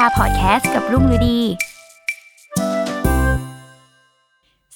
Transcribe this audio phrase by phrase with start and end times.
[0.00, 1.38] ป้ายยาพอดแคสต์กับรุ่งฤดี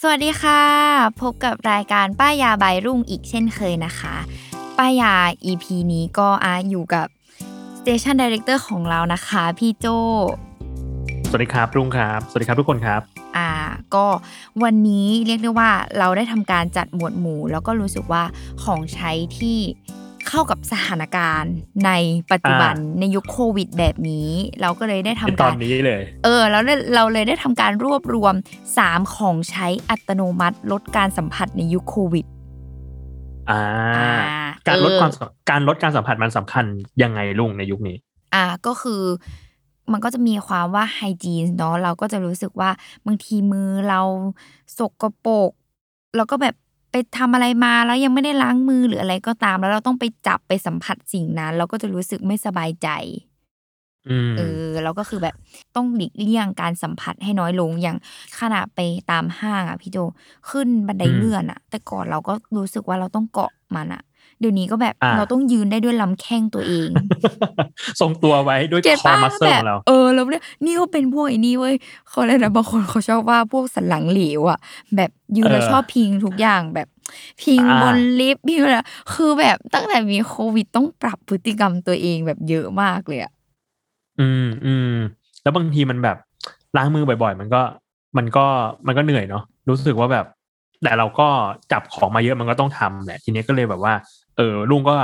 [0.00, 0.62] สวัสดีค่ะ
[1.20, 4.14] พบกับรายการป้ายยาบายรุ่งอีกเช่นเคยนะคะ
[4.78, 5.14] ป้ายยา
[5.50, 7.06] EP นี้ก็อาอยู่กับ
[7.78, 9.86] Station Director ของเรานะคะ พี่โจ
[11.28, 13.00] สวัสดีครับรุ่งครับ สวัสดีครับทุกคนครับ
[13.36, 13.50] อ่า
[13.94, 14.06] ก็
[14.62, 18.22] วันนี้เรียกได้ว่าเราได้ทำการจัดหมวดหมู่ แล้วก็รู้สึกว่า
[18.62, 19.58] ของใช้ที่
[20.28, 21.54] เข้ากับสถานการณ์
[21.86, 21.90] ใน
[22.32, 24.28] ปัจจุบันอ่าในยุคโควิดแบบนี้
[24.60, 26.62] เราก็เลยได้ทำในตกาอนรนี้เลย เออแล้ว
[26.94, 28.34] เราเลยได้ทำการรวบรวม
[28.74, 32.26] 3 ของใช้อัตโนมัติลดการสัมผัสในยุคโควิด
[33.50, 33.62] อ่า
[33.98, 36.64] อ่าการลดเออความสัมการลดการสัมผัสมันสำคัญ
[37.02, 37.96] ยังไงลุงในยุคนี้
[38.34, 39.02] อ่าก็คือ
[39.92, 42.70] มันก็จะมีความว่าไฮจีนเนาะเราก็จะรู้สึกว่า
[43.06, 44.00] บางทีมือเรา
[44.78, 45.50] สกปรก
[46.16, 46.54] แล้วก็แบบ
[46.96, 52.88] ไปทำอะไรมาแล้วยังไม่ได้ล้างมือหรืออะไรก็ตาม แล้วเราต้องไปจับไปสัมผัสสิ่งนั้น เราก็จะรู้สึกไม่สบายใจ
[54.08, 55.34] อืมเออแล้วก็คือแบบ
[55.76, 57.96] ต้องหลีกเลี่ยงการสัมผัสให้น้อยลงอย่าง
[58.40, 59.96] ขณะไปตามห้างอะพี่โจ
[60.50, 64.02] ขึ้นบันไดเลื่อนอะ แต่ก่อนเราก็รู้สึกว่าเราต้องเกาะมันอะ
[64.40, 66.88] เดี๋ยวนี้ก็แบบอ่าเราต้องยืนได้ด้วยลำแข้งตัวเอง
[68.00, 71.74] ทรงตัวไว้ด้วยเก็ตคอป้ามัสเซิลแบขบองเราเออแล้วเนี่ยนี่ก็เป็นพวกไอ้นี่เว้ย
[72.08, 74.58] เขาเลยกนะบางคนเขาชอบว่าพวกสันหลังเหลวอะ
[74.96, 76.88] แบบยืนแล้วเออชอบพิงทุกอย่างแบบ
[77.42, 78.76] พิงอ่าบนลิฟต์พิงอะไร
[79.12, 83.32] คือแบบตั้งแต่มีโควิดต้องปรับพฤติกรรมตัวเองแบบเยอะมากเลยอะ
[84.20, 84.94] อืมอืม
[85.42, 86.16] แล้วบางทีมันแบบ
[86.76, 87.62] ล้างมือบ่อย ๆ มันก็
[88.16, 88.46] มันก็
[88.86, 90.26] มันก็เหนื่อยเนาะรู้สึกว่าแบบ
[90.82, 91.28] แต่เราก็
[91.72, 93.94] จับของมาเยอะมันก็ต้องทำแหละทีนี้ก็เลยแบบว่า
[94.36, 94.96] เออลุงก็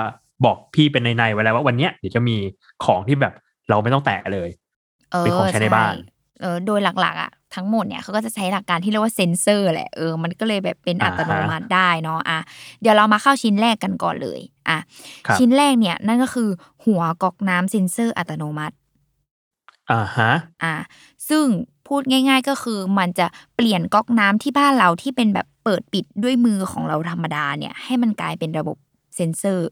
[0.45, 2.37] บอกพี่เป็นในๆไว้แล้วว่าวันเนี้ยเดี๋ยวจะมี
[2.85, 3.35] ของที่แบบ
[3.71, 4.49] เราไม่ต้องแตะเลย
[5.13, 5.95] เออเป็นของใช้ในบ้าน
[6.41, 12.39] เออโดยหลักๆอะทั้งหมดเนี่ยเขาก็จะใช้หลักการที่เรียกว่าเซนเซอร์แหละเออมันก็เลยแบบเป็นอ่าอัตโนมัติได้เนาะอะ
[12.81, 14.79] เดี๋ยวเรามาเข้าชิ้นแรกกันก่อนเลยอะ
[15.27, 16.49] ครับชิ้นแรกเนี่ยนั่นก็คือ
[16.85, 18.75] หัวก๊อกน้ำเซนเซอร์อัตโนมัติ
[19.91, 20.33] อ่าฮะ
[20.65, 20.75] อะ
[21.29, 21.45] ซึ่ง
[21.89, 23.27] พูดง่าย ๆ ก็คือมันจะ
[23.57, 29.69] เปลี่ยนก๊อกน้ำที่บ้านเราที่เป็นแบบเปิดปิดด้วยมือของเราธรรมดาเนี่ย ให้มันกลายเป็นระบบเซนเซอร์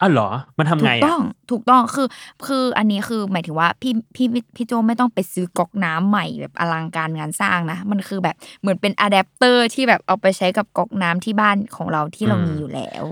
[0.00, 2.06] อ้าวเหรอ มันทำไงอะ ถูกต้อง ถูกต้อง คือ
[2.46, 4.26] คืออันนี้คือหมายถึงว่าพี่พี่
[4.56, 13.04] พี่โจไม่ต้องไปซื้อก๊อกน้ำใหม่แบบอลังการงานสร้างนะ มันคือแบบเหมือนเป็นอะแดปเตอร์ที่แบบเอาไปใช้กับก๊อกน้ำที่บ้านของเราที่เรามีอยู่แล้ว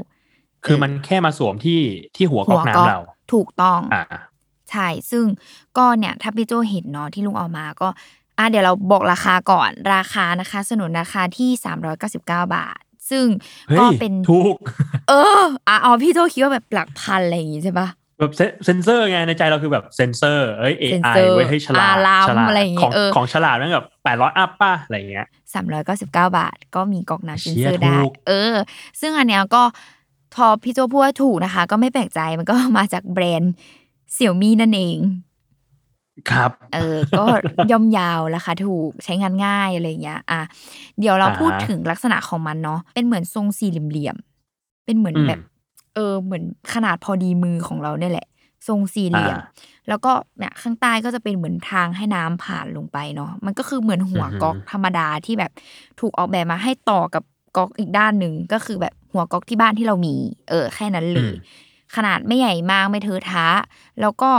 [0.64, 1.80] คือมันแค่มาสวมที่
[2.16, 3.00] ที่หัวก๊อกน้ำเรา
[3.32, 4.04] ถูกต้อง อ่า
[4.70, 5.24] ใช่ ซึ่ง
[5.78, 7.88] ก็เนี่ยถ้าพี่โจเห็นเนาะที่ลุงเอามาก็
[8.38, 11.50] อะเดี๋ยวเราบอกราคาก่อน ราคานะคะ สนนราคาที่
[12.02, 12.82] 399 บาท
[13.12, 13.26] ซึ่ง
[13.68, 14.56] เฮ้ยก็เป็นถูก
[15.08, 25.26] เอออะอ๋อพี่โจคิดว่าแบบหลักพันอะไรอย่างงี้ใช่ปะแบบเซเซนเซอร์ไงในใจเราคือแบบเซนเซอร์เอ้ยเซน AI เซอร์ไว้ให้ฉลาดอารัมฉลาดอะไรอย่างงี้ของเออของฉลาดแม่งแบบแปดร้อย up ป่ะอะไรอย่างเงี้ย
[25.72, 28.54] 399บาท ก็มีก๊อกน้ำเซนเชี่เซยอร์ได้ถูกเออ
[29.00, 29.62] ซึ่งอันเนี้ยก็
[30.34, 33.52] พอพี่โจพูดว่าถูกนะคะ ก็ไม่แปลกใจมันก็มาจากแบรนด์
[34.12, 34.98] เสี่ยวมี่นั่นเอง
[36.30, 37.24] ครับ เออ ก็
[37.70, 40.40] ย่อมยาวราคาถูกใช้งานง่ายอะไรอย่างเงี้ย อะ
[40.98, 45.40] เดี๋ยวเราอ่าฮะพูดถึงลักษณะของมันเนาะ เป็นเหมือนทรงสี่เหลี่ยมๆเป็นเหมือนอืมแบบ
[45.94, 48.26] เออ เหมือนขนาดพอดีมือของเราเนี่ยแหละ
[48.68, 49.46] ทรงสี่เหลี่ยมอ่า
[49.88, 55.52] แล้วก็เนี่ยข้างใต้ก็จะเป็นเหมือนทางให้น้ำผ่านลงไปเนาะ มันก็คือเหมือนหัวอือหือก๊อกธรรมดาที่แบบ
[56.00, 57.22] ถูกออกแบบมาให้ต่อกับ
[57.56, 60.14] ก๊อกอีกด้านหนึ่งก็คือแบบหัวก๊อกที่บ้านที่เรามี
[60.50, 61.32] เออ แค่นั้นเลย
[61.96, 63.48] ขนาดไม่ใหญ่มากไม่เทอะทะ
[64.00, 64.30] แล้วก็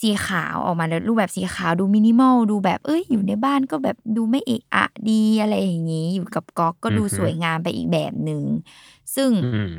[0.00, 8.42] สีขาวออกมาในรูปแบบสีขาวดูมินิมอลดูแบบเอ้ยอยู่ในบ้านก็แบบดูไม่เอะอะดีอะไรอย่างนี้ อยู่กับก๊อกก็ดูอือฮึสวยงามไปอีกแบบหนึ่ง
[9.14, 9.72] ซึ่งอืม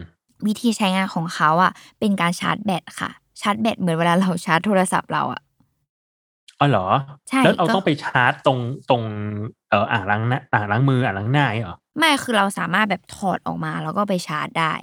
[0.46, 3.10] วิธีใช้งานของเขาอะ เป็นการชาร์จแบตค่ะ
[3.42, 5.42] ชาร์จแบตเหมือนเวลาเราชาร์จโทรศัพท์เราอะ
[6.60, 6.86] อ๋อเหรอ
[7.30, 9.04] ใช่แล้วเราก็ต้องไปชาร์จตรงตรง
[9.70, 14.74] เอ่ออ่างล้างหน้าอ่างล้างมืออ่างล้างหน้าอย่างเงี้ยเหรอไม่คือเราสามารถแบบถอดออกมาแล้วก็ไปชาร์จได้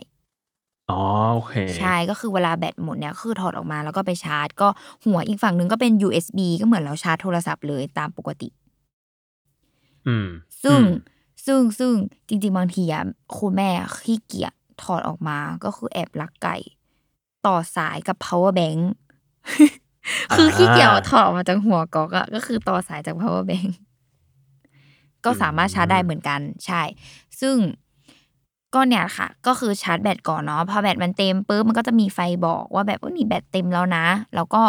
[0.91, 1.01] อ๋อ
[1.35, 4.69] โอเค ใช่ ก็คือเวลาแบตหมดเนี่ยคือถอดออกมาแล้วก็ไปชาร์จ ก็
[5.05, 8.49] หัวอีกฝั่งหนึ่งก็เป็น USB ก็เหมือนเราชาร์จโทรศัพท์เลยตามปกติ
[10.07, 10.27] อืม
[10.63, 10.87] ซึ่งอืม
[11.47, 11.93] ซึ่งซึ่ง
[12.29, 13.05] จริง ๆ บางทีอะ
[13.39, 13.71] คุณแม่
[14.05, 14.53] ขี้เกียจ
[14.83, 16.57] ถอดออกมาก็คือแอบลักไก่
[17.47, 18.81] ต่อสายกับ power bank
[20.35, 23.71] คือขี้เกียจเอาถอดออกมาจากหัวก๊อกอะก็คือต่อสายจาก power bank
[25.25, 26.83] ก็สามารถชาร์จได้เหมือนกัน ใช่
[27.41, 27.57] ซึ่ง
[28.77, 34.63] ก็เนี่ยค่ะ ก็คือชาร์จแบตก่อนเนาะพอแบตมันเต็มปุ๊บมันก็จะมีไฟบอกว่าแบบว่านี่แบตเต็มแล้วนะ แล้วก็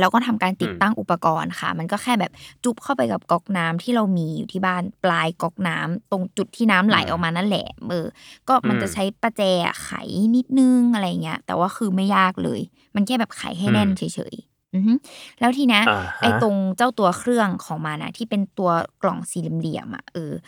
[0.00, 2.32] เราก็ทำการติดตั้งอุปกรณ์ค่ะ มันก็แค่แบบ
[2.64, 8.06] จุบเข้าไปกับก๊อกน้ำที่เรามีอยู่ที่บ้านปลายก๊อกน้ำตรงจุดที่น้ำไหลออกมานั่นแหละเออ
[8.48, 9.42] ก็มันจะใช้ประแจ
[9.82, 9.90] ไข
[10.36, 12.60] นิดนึงอะไรเงี้ยแต่ว่าคือไม่ยากเลย
[12.94, 14.92] มันแค่แบบไขให้แน่นเฉยๆอือฮึ
[15.40, 18.70] แล้วทีเนี้ยอ่าฮะไอ้ตรงเจ้าตัวเครื่องของมันนะที่เป็นตัว
[19.02, 20.40] กล่องสี่เหลี่ยมๆอะเอออะ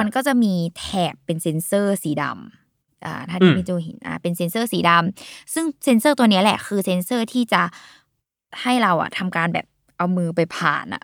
[0.00, 7.62] มันก็จะมีแถบเป็นเซ็นเซอร์สีดำอ่าถ้าที่อืมพี่โจเห็นอ่าเป็นเซ็นเซอร์สีดำซึ่งเซ็นเซอร์ตัวเนี้ยแหละคือเซ็นเซอร์ที่จะ
[8.62, 9.66] ให้เราอะทำการแบบ
[9.96, 11.02] เอามือไปผ่านอะ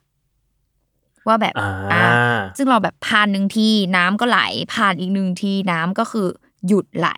[1.27, 1.55] ว่าแบบ
[1.93, 2.05] อ่า
[2.57, 4.41] ซึ่งเราแบบผ่านหนึ่งทีน้ำก็ไหล
[4.75, 6.27] ผ่านอีกหนึ่งทีน้ำก็คือ
[6.67, 7.11] หยุดไหล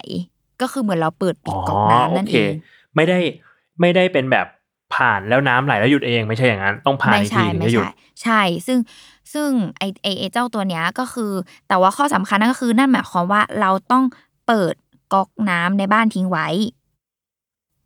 [0.60, 2.50] ก็คือเหมือนเราเปิดปิดก๊อกน้ำนั่นโอเอเคง
[2.94, 3.18] ไม่ได้
[3.80, 4.46] ไม่ได้เป็นแบบ
[4.94, 7.92] ผ่านแล้วน้ำไหลแล้วหยุดเองไม่ใช่อย่างนั้น ต้องผ่านไม่อีกทีใช่ถึงไม่จะหยุดใช่
[8.22, 8.78] ใช่ ซึ่ง
[9.32, 9.48] ซึ่ง
[9.78, 11.32] ไอไอไอเจ้าตัวเนี้ยก็คือ
[11.68, 14.04] แต่ว่าข้อสำคัญนั่นก็คือนั่นหมายความว่าเราต้อง
[14.46, 14.74] เปิด
[15.12, 16.48] ก๊อกน้ำในบ้านทิ้งไว้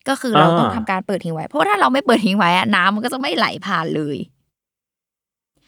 [0.08, 4.16] ก็คือเราต้องอ่าทำการเปิดทิ้งไว้เพราะว่าถ้าเราไม่เปิดทิ้งไว้อะน้ำมันก็จะไม่ไหลผ่านเลย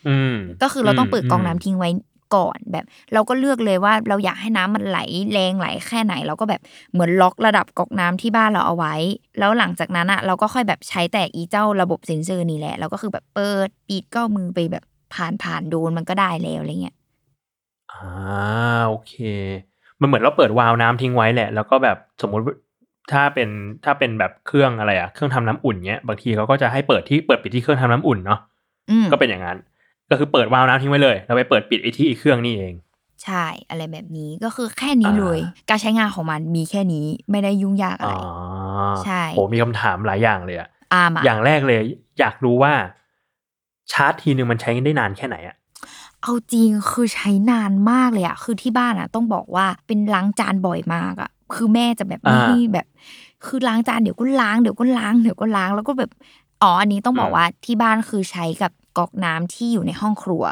[0.09, 1.89] อืมก็คือเราต้องเปิดก๊อกน้ำมทิ้งไว้
[2.35, 4.99] ก่อนแบบ เราก็เลือกเลยว่าเราอยากให้น้ำมันไหล
[5.33, 6.61] แรงไหลแค่ไหน เราก็แบบ
[6.93, 8.95] เหมือนล็อกระดับก๊อกน้ำที่บ้านเราเอาไว้
[9.39, 14.85] แล้วหลังจากนั้นอะเราก็ค่อยแบบใช้แต่อีเจ้าระบบเซ็นเซอร์นี่แหละเราก็คือแบบเปิดปิดก็เอามือไปแบบ
[15.15, 16.97] ผ่านผ่านโดนมันก็ได้แล้วอะไรเงี้ย
[17.93, 18.05] อ่า
[18.89, 19.15] โอเค
[20.01, 22.45] มันเหมือนเราเปิดวาล์วน้ำทิ้งไว้แหละ แล้วก็แบบสมมุติ
[23.13, 23.49] ถ้าเป็น
[23.85, 28.41] ถ้าเป็นแบบเครื่องอะไรอะเครื่องทำน้ำอุ่นเนี้ยบางทีเขาก็จะให้เปิดที่เปิดปิดที่เครื่องทำน้ำอุ่นเนาะ
[28.91, 29.59] อืมก็เป็นอย่างนั้น
[30.11, 32.75] ก็คือเปิดวาล์วน้ำทิ้งไว้เลย แล้วไปเปิดปิดไอ้ที่อีกเครื่องนี่เอง
[33.25, 38.23] ใช่อะไรแบบนี้ก็คือแค่นี้อ่าเลย การใช้งานของมันมีแค่นี้ไม่ได้ยุ่งยากอะไรอ๋อ
[39.05, 41.81] ใช่โหมีคำถามหลายอย่างเลยอะอามาอย่างแรกเลย
[42.21, 42.73] อยากรู้ว่า
[43.93, 45.57] ชาร์จทีนึงมันใช้ได้นานแค่ไหนอะ
[46.23, 52.87] เอาจริงคือใช้นานมากเลยอะคือที่บ้านอะต้องบอกว่าเป็นล้างจานบ่อยมากอะคือแม่จะแบบไม่ให้แบบ
[53.47, 56.11] คือล้างจานเดี๋ยวก็ล้างเดี๋ยวก็ล้างเดี๋ยวก็ล้างแล้วก็แบบ
[56.63, 60.45] อ๋ออันนี้ต้องบอกว่าที่บ้านคือใช้กับ ก๊อกน้ำที่อยู่ในห้องครัว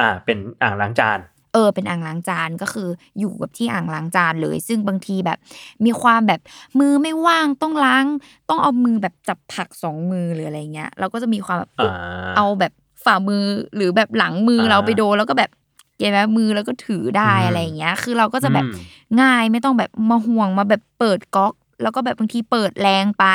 [0.00, 1.20] อ่า เป็นอ่างล้างจาน
[1.52, 2.88] เออเป็นอ่างล้างจานก็คือ
[3.18, 5.38] อยู่กับที่อ่างล้างจานเลย ซึ่งบางทีแบบ
[5.84, 6.40] มีความแบบ
[6.78, 8.04] มือไม่ว่างต้องล้าง
[8.48, 11.90] ต้องเอามือแบบจับผักสองมือหรืออะไรเงี้ยเราก็จะมีความแบบอ่า
[12.36, 12.72] เอาแบบ
[13.04, 13.44] ฝ่ามือ
[13.76, 15.50] หรือแบบหลังมืออาเราไปโดนแล้วก็แบบ
[15.98, 18.82] เก็บไว้มือแล้วก็ถือได้อืมอะไรอย่างเงี้ย คือเราก็จะแบบอืม
[19.22, 23.26] ง่ายไม่ต้องแบบมาห่วงมาแบบเปิดก๊อก แล้วก็แบบบางทีเปิดแรงไป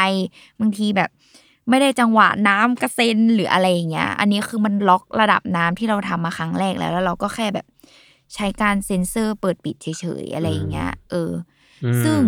[0.59, 1.09] บางทีแบบ
[1.71, 7.65] ไม่ได้จังหวะน้ำกระเซ็นหรืออะไรอย่างเงี้ย อันนี้คือมันล็อกระดับน้ำที่เราทำมาครั้งแรกแล้ว แล้วเราก็แค่แบบ
[8.35, 9.87] ใช้การเซ็นเซอร์เปิดปิดเฉ
[10.23, 11.31] ยๆอะไรอย่างเงี้ย เออ
[11.83, 12.19] อืมซึ่ง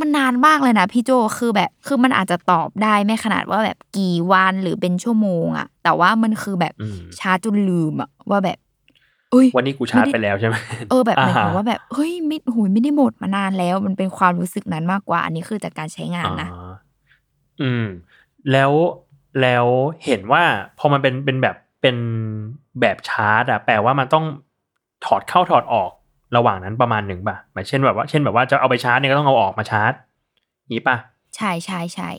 [0.00, 8.58] มันนานมากเลยนะพี่โจคือแบบ คือมันอาจจะตอบได้ไม่ขนาดว่าแบบกี่วันหรือเป็นชั่วโมงอะแต่ว่ามันคือแบบอืมชาร์จจนลืมอะว่าแบบ
[9.30, 10.56] เอ้ยวันนี้กูชาร์จไปแล้วใช่ไหม
[10.90, 16.74] เออแบบหมายถึงอ่าฮะว่าแบบเฮ้ยไม่โหยไม่ได้หมดมานานแล้ว มันเป็นความรู้สึกนั้นมากกว่า อันนี้คือจากการใช้งานนะอ่า
[17.62, 17.86] อืม
[18.52, 18.72] แล้ว
[19.42, 19.66] แล้ว
[20.04, 20.42] เห็นว่า
[20.78, 21.96] พอมันเป็นเป็นแบบเป็น
[22.80, 24.24] แบบชาร์จอะแปลว่ามันต้อง
[25.04, 25.90] ถอดเข้าถอดออก
[26.36, 29.92] ระหว่างนั้นประมาณหนึ่งป่ะหมายเช่นแบบว่าเช่นแบบว่าจะเอาไปชาร์จเนี่ยก็ต้องเอาออกมาชาร์จ
[30.70, 30.96] งี้ป่ะ
[31.36, 32.10] ใช่ใช่ใช่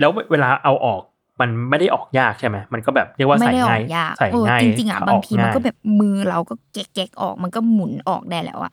[0.00, 1.02] แล้วเวลาเอาออก
[1.40, 8.72] มันไม่ได้ออกยากใช่ไหมมันก็แบบเรียกว่าไม่ใส่ได้ออง่ายกยากใส่เออง่ายจริงๆอะเอบางทีมันก็ง่ยแบบมือเราก็แก๊กๆออกมันก็หมุนออกได้แล้วอะ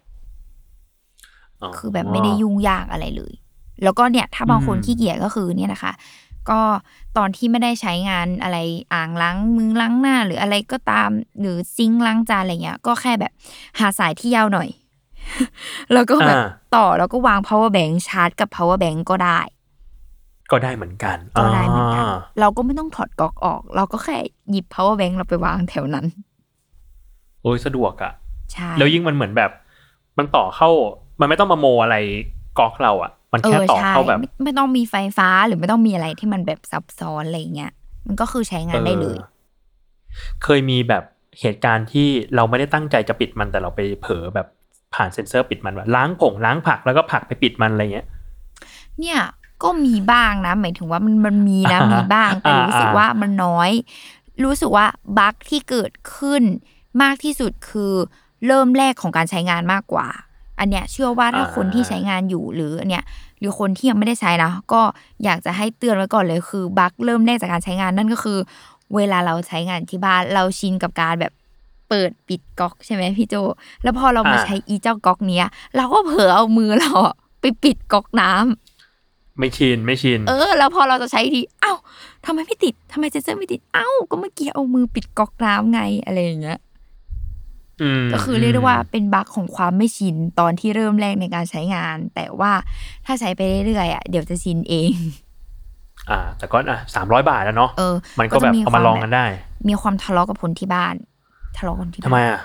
[1.78, 3.34] คือแบบไม่ได้ยุ่งยากอะไรเลย
[3.84, 5.92] แล้วก็เนี่ย ถ้าบางคนอืมขี้เกียจก็คือเนี่ยนะคะ
[6.50, 6.62] ก็
[7.18, 8.58] ตอนที่ไม่ได้ใช้งานอะไร
[8.94, 13.34] อ่างล้างมือล้างหน้า หรืออะไรก็ตาม หรือซิงค์ล้างจานอะไรเงี้ย ก็แค่แบบ
[13.80, 14.70] หาสายที่ยาวหน่อย
[15.94, 19.40] แล้วก็แบบอ่าต่อแล้วก็วาง power bank ชาร์จกับ power bank ก็ได้
[20.52, 24.18] ก็ได้เหมือนกันก็ได้เหมือนกันาเราก็ไม่ต้องถอดก๊อกออก เราก็แค่
[24.52, 26.06] หยิบ power bank เราไปวางแถวนั้น
[27.42, 28.14] โอ้ยสะดวกอะ
[28.54, 29.52] ใช่แล้วยิ่งมันเหมือนแบบ
[30.18, 30.70] มันต่อเข้า
[31.20, 31.96] มันไม่ต้องมาโมอะไร
[32.60, 37.72] ก๊อกเราอะ มันเอแค่อต่อใช่เข้าแบบไม่ไม่ต้องมีไฟฟ้าหรือไม่ต้องมีอะไรที่มันแบบซับซ้อนอะไรเงี้ย
[38.08, 39.40] มันก็คือใช้งานได้เลยออ
[40.44, 41.04] เคยมีแบบ
[41.42, 44.48] เหตุการณ์ที่เราไม่ได้ตั้งใจจะปิดมันแต่เราไปเผลอแบบ
[44.96, 48.08] ผ่านเซ็นเซอร์ปิดมันว่าล้างผงล้างผักแล้วก็ผักไปปิดมันอะไรเงี้ย
[49.00, 49.20] เนี่ย
[49.64, 53.72] ก็มีบ้างนะ หมายถึงว่ามันมันมีนะอ่าฮะมีบ้างแต่อ่ารู้สึกอ่าว่ามันน้อย
[54.44, 54.86] รู้สึกว่า
[55.18, 56.44] บั๊กที่เกิดขึ้น
[57.02, 57.94] มากที่สุดคือ
[58.48, 60.08] เริ่มแรกของการใช้งานมากกว่า
[60.60, 63.04] อันเนี้ยเชื่อว่าถ้าคนที่ใช้งานอยู่หรืออันเนี้ย
[63.40, 64.82] หรือคนที่ยังไม่ได้ใช้นะก็
[65.24, 68.38] อยากจะให้เตือนไว้ก่อนเลยคือบั๊กเริ่มแรกจากการใช้งานนั่นก็คือ
[68.96, 71.34] เวลาเราใช้งานที่บ้านเราชินกับการแบบ
[71.90, 73.36] เปิดปิดก๊อกใช่ไหมพี่โจ
[73.84, 81.74] แล้วพอเรามาอ่าใช้อีเจ้าก๊อกเนี้ย เราก็เผลอเอามือเราอะไปปิดก๊อกน้ำไม่ชินไม่ชินเออ แล้วพอเราจะใช้ทีเอ้า
[82.26, 86.60] ทำไมไม่ติดทำไมเซนเซอร์ไม่ติดเอ้าก็เมื่อกี้เอามือปิดก๊อกน้ำไงอะไรอย่างเงี้ยม
[88.14, 92.52] ก็คือเรียกได้ว่าเป็นบั๊กของความไม่ชินตอนที่เริ่มแรกในการใช้งาน แต่ว่า
[93.06, 94.94] ถ้าใช้ไปเรื่อยๆอะเดี๋ยวจะชินเอง
[96.10, 99.26] อ่า แต่ก็อะสามร้อยบาทแล้วเนาะเออมันก็แบบจะเอามาลองกันได้
[99.68, 100.96] มีความทะเลาะกับคนที่บ้าน
[101.58, 102.42] ทะเลาะกันที่ทำไมบ้านอะ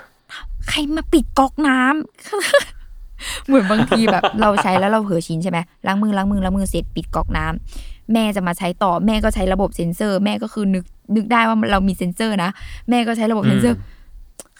[0.69, 10.85] ใครมาปิดก๊อกน้ำเหมือนบางทีแบบ เราใช้แล้วเราเผลอชินใช่ไหมล้างมือล้างมือล้างมือเสร็จปิดก๊อกน้ำแม่จะมาใช้ต่อแม่ก็ใช้ระบบเซ็นเซอร์ แม่ก็คือนึก
[11.17, 12.51] นึกได้ว่าเรามีเซ็นเซอร์นะ
[12.91, 13.77] แม่ก็ใช้ระบบเซ็นเซอร์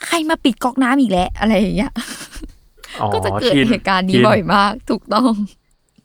[0.05, 1.91] ใครมาปิดก๊อกน้ำอีกแล้วอะไรอย่างเงี้ย
[3.01, 5.31] อ๋อก็จะเกิดชินเหตุการณ์นี้ชินบ่อยมาก ถูกต้อง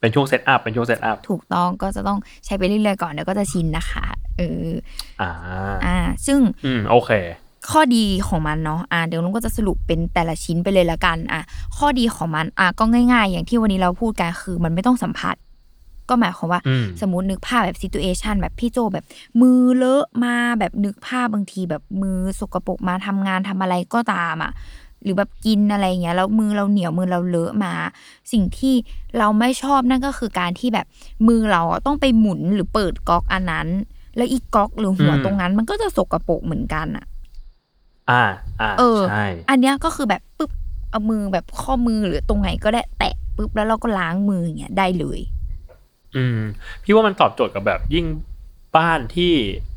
[0.00, 4.04] เป็นช่วง set up เป็นช่วง set upถูกต้องก็จะต้องใช้ไปเรื่อยๆก่อนเดี๋ยวก็จะชินนะคะ
[4.38, 4.70] เออ
[5.20, 5.30] อ่า
[5.84, 7.10] อ่า ซึ่งอืมโอเค
[7.70, 11.40] ข้อดีของมันเนาะอ่าเดี๋ยวลุงก็จะสรุปเป็นแต่ละชิ้นไปเลยละกัน อะ
[11.76, 15.36] ข้อดีของมันอะก็ง่าย ๆ อย่างที่วันนี้เราพูดกันคือ มันไม่ต้องสัมผัส
[16.10, 19.04] ก็หมายความว่าอืมสมมตินึกภาพแบบซิ t u เอชันแบบพี่โจแบบ
[19.40, 24.52] มือเลอะมาแบบนึกภาพบางทีแบบมือสกปรกมาทำงานทำอะไรก็ตามอะ
[25.02, 27.72] หรือแบบกินอะไรเงี้ยแล้วมือเราเหนียวมือเราเลอะมา
[28.32, 28.74] สิ่งที่
[29.18, 30.86] เราไม่ชอบนั่นก็คือการที่แบบ
[31.28, 33.68] มือเราอะต้องไปหมุนหรือเปิดก๊อกอันนั้น
[34.16, 37.04] แล้วอีกก๊อกหรือหัวอืมตรงนั้น มันก็จะสกปรกเหมือนกันอะ
[38.10, 38.22] อ่า
[38.60, 40.50] อ่าเออใช่อันเนี้ยก็คือแบบปุ๊บ
[40.90, 45.20] เอามือแบบข้อมือหรือตรงไหนก็ได้แตะปุ๊บแล้วเราก็ล้างมืออย่างเงี้ยได้เลย
[46.16, 46.38] อืม
[46.84, 48.06] พี่ว่ามันตอบโจทย์กับแบบยิ่ง
[48.76, 49.32] บ้านที่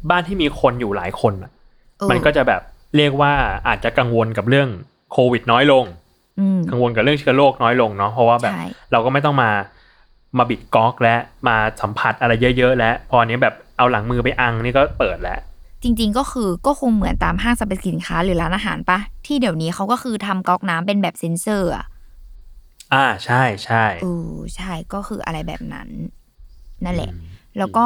[0.09, 1.51] บ้านที่มีคนอยู่หลายคนอะ
[1.99, 2.61] เออมันก็จะแบบ
[2.97, 3.33] เรียกว่า
[3.67, 4.69] อาจจะกังวลกับเรื่อง
[5.11, 5.85] โควิดน้อยลง
[6.39, 9.51] อืมกังวลกับเรื่องเชื้อโรคน้อยลงเนาะเพราะว่าแบบใช่เราก็ไม่ต้องมา
[10.37, 11.15] มาบิดก๊อกและ
[11.47, 15.39] มาสัมผัสอะไรเยอะ ๆ แล้วพออันนี้แบบเอาหลังมือไปอังนี่ก็เปิดแล้ว
[15.83, 21.85] จริง ๆ ก็คือก็คงเหมือนตามห้างสรรพสินค้าหรือร้านอาหารปะที่เดี๋ยวนี้เขาก็คือทำก๊อกน้ำเป็นแบบเซ็นเซอร์อะ
[22.93, 25.89] อ่าใช่ใช่เออใช่ก็คืออะไรแบบนั้น
[26.85, 27.21] นั่นแหละอืม
[27.57, 27.85] แล้วก็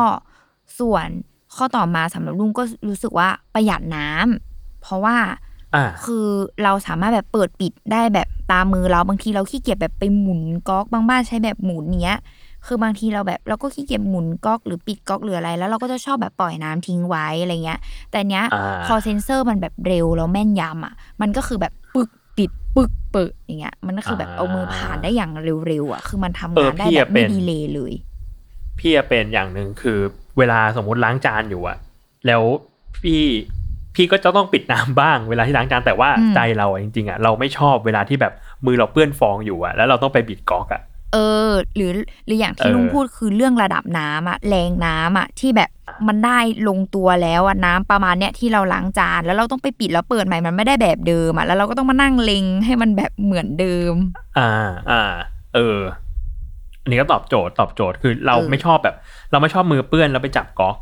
[0.80, 1.08] ส่วน
[1.56, 5.18] ข้อต่อมาสำหรับลุงก็รู้สึกว่าประหยัดน้ำเพราะว่า
[5.76, 6.28] อ่าคือ
[6.64, 12.20] เราสามารถแบบเปิดปิดได้แบบตามมือเราบางทีเราขี้เกียจแบบไปหมุนก๊อกบางบ้านใช้แบบหมุนเนี้ย
[12.66, 17.80] คือบางทีเราแบบเราก็ขี้เกียจหมุนก๊อกหรือปิดก๊อกหรืออะไร แล้วเราก็จะชอบแบบปล่อยน้ำทิ้งไว้อะไรเงี้ย
[18.12, 25.32] แต่เนี้ยอ่าพอเซนเซอร์มันแบบเร็วแล้วแม่นยำอะ มันก็คือแบบปึกปิดปึกเปิดอย่างเงี้ย มันก็คือแบบเอามือผ่านได้อย่าง
[25.68, 27.94] เร็วๆอะ คือมันทำงานได้แบบไม่ดีเลยเลย
[28.80, 30.00] พี่อะเป็นอย่างหนึ่งคือ
[30.38, 31.78] เวลาสมมุติล้างจานอยู่อะ
[32.28, 32.44] แล้ว
[33.04, 33.24] พี่
[33.96, 38.34] พี่ก็จะต้องปิดน้ำบ้างเวลาที่ล้างจานแต่ว่าอืมใจเราอะจริงๆอะเราไม่ชอบเวลาที่แบบ
[38.66, 40.82] มือเราเปื้อนฟองอยู่อะแล้วเราต้องไปบิดก๊อกอะ
[41.14, 41.18] เอ
[41.48, 41.92] อ หรือ
[42.26, 45.70] หรืออย่างที่เออลุงพูดคือเรื่องระดับน้ำอะแรงน้ำอะที่แบบ
[46.08, 53.94] มันได้ลงตัวแล้วอะน้ำประมาณเนี้ยที่เราล้างจานแล้วเราต้องไปปิดแล้วเปิดใหม่มันไม่ได้แบบเดิมอะแล้วเราก็ต้องมานั่งเล็งให้มันแบบเหมือนเดิม
[54.38, 54.52] อ่า
[54.92, 55.04] อ่า
[55.56, 55.80] เออ
[56.88, 58.96] อันนี้ก็ตอบโจทย์ตอบโจทย์คือเราเออไม่ชอบแบบ
[59.32, 60.76] เราไม่ชอบมือเปื้อนแล้วไปจับก๊อก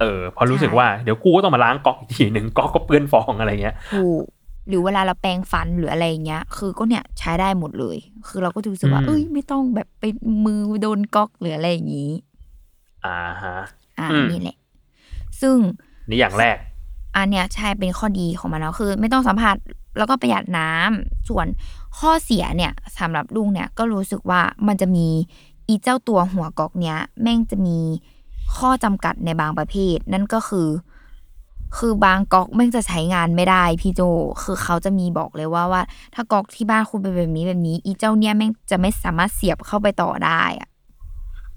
[0.00, 4.22] เออเพอรู้สึกใช่ว่าเดี๋ยวกูก็ต้องมาล้างก๊อกอีกทีหนึ่งก๊อกก็เปื้อนฟองอะไรเงี้ยถูก
[4.68, 7.96] หรือเวลาเราแปรงฟันหรืออะไรอย่างเงี้ย คือก็เนี่ยใช้ได้หมดเลย
[8.28, 10.04] คือเราก็จะรู้สึกว่าอืมเอ้ยไม่ต้องแบบไป
[10.44, 12.10] มือโดนก๊อกหรืออะไรอย่างงี้
[13.06, 13.56] อ่าฮะ
[13.98, 14.56] อ่าอืมนี่แหละ
[15.40, 15.56] ซึ่ง
[16.10, 16.56] นี่อย่างแรก
[17.16, 19.56] อันเนี้ยใช่เป็นข้อดีของมันแล้วคือ ไม่ต้องสัมผัส
[19.98, 21.46] แล้วก็ประหยัดน้ำส่วน
[21.98, 25.08] ข้อเสียเนี่ยสำหรับลุงเนี่ยก็รู้สึกว่ามันจะมี
[25.68, 27.78] อีเจ้าตัวหัวก๊อกเนี้ย แม่งจะมี
[28.56, 30.68] ข้อจำกัดในบางประเภท นั่นก็คือ
[31.78, 34.00] คือบางก๊อกแม่งจะใช้งานไม่ได้พี่โจ
[34.42, 35.82] คือเขาจะมีบอกเลยว่าว่า
[36.14, 40.68] ถ้าก๊อกที่บ้านคุณเป็นแบบนี้แบบนี้ อีเจ้าเนี่ยแม่งจะไม่สามารถเสียบเข้าไปต่อได้อะ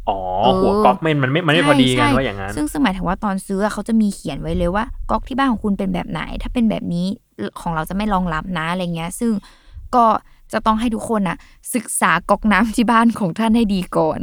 [0.09, 7.07] อ๋อเออหัวก๊อกไม่มันไม่มันไม่พอดีกันใช่ว่าอย่างนั้นซึ่งซึ่งหมายถึงว่าตอนซื้ออะเขาจะมีเขียนไว้เลยว่าก๊อกที่บ้านของคุณเป็นแบบไหน ถ้าเป็นแบบนี้
[7.61, 9.31] ของเราจะไม่รองรับนะอะไรเงี้ย ซึ่ง
[9.95, 10.05] ก็
[10.53, 11.37] จะต้องให้ทุกคนอะ
[11.75, 14.19] ศึกษาก๊อกน้ำที่บ้านของท่านให้ดีก่อน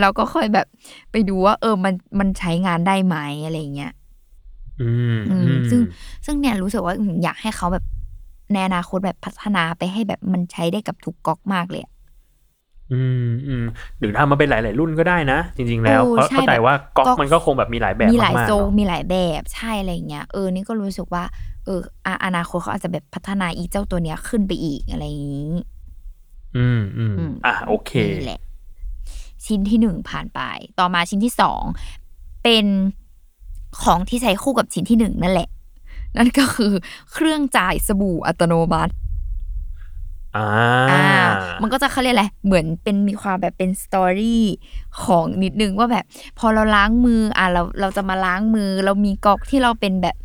[0.00, 0.66] แล้วก็ค่อยแบบ
[1.10, 3.92] ไปดูว่า เออมันมันใช้งานได้ไหมอะไรเงี้ย
[4.80, 5.80] อืมอืมอืมซึ่ง
[6.24, 7.84] ซึ่งเนี่ยรู้สึกว่าอืมอยากให้เขาแบบ
[8.52, 11.92] ในอนาคตแบบพัฒนาไปให้แบบมันใช้ได้กับทุกก๊อกมากเลยอะ
[12.92, 13.64] อืมอืม
[13.98, 21.24] หรือทำมาเป็นหลาย ๆ รุ่นก็ได้นะ จริง ๆ แล้วโอ้เพราะใช่เข้าใจแบบว่าก๊อกก๊อกมันก็คงแบบมีหลายแบบมีหลายมากๆทรงเนอะมีหลายแบบใช่อะไรเงี้ยเออนี่ก็รู้สึกว่า
[21.64, 25.52] เอออะอนาคตเขาอาจจะแบบพัฒนาอีเจ้าตัวเนี้ยขึ้นไปอีกอะไรอย่างนี้
[26.56, 28.40] อืมอืมอืมอะโอเคนี่แหละ
[29.46, 30.40] ชิ้นที่หนึ่งผ่านไป
[30.78, 31.62] ต่อมาชิ้นที่สอง
[32.42, 32.66] เป็น
[33.82, 35.48] ของที่ใช้คู่กับชิ้นที่หนึ่งนั่นแหละ
[36.16, 36.72] นั่นก็คือ
[37.12, 38.92] เครื่องจ่ายสบู่อัตโนมัติ
[40.36, 40.46] อ่า
[40.90, 41.02] อ่า
[41.62, 44.44] มันก็จะเขาเรียกอะไร เหมือนเป็นมีความแบบเป็นสตอรี่
[45.04, 46.04] ของนิดนึงว่าแบบ
[46.38, 50.16] พอเราล้างมือ อะเราเราจะมาล้างมือ เรามีก๊อกที่เราเป็นแบบ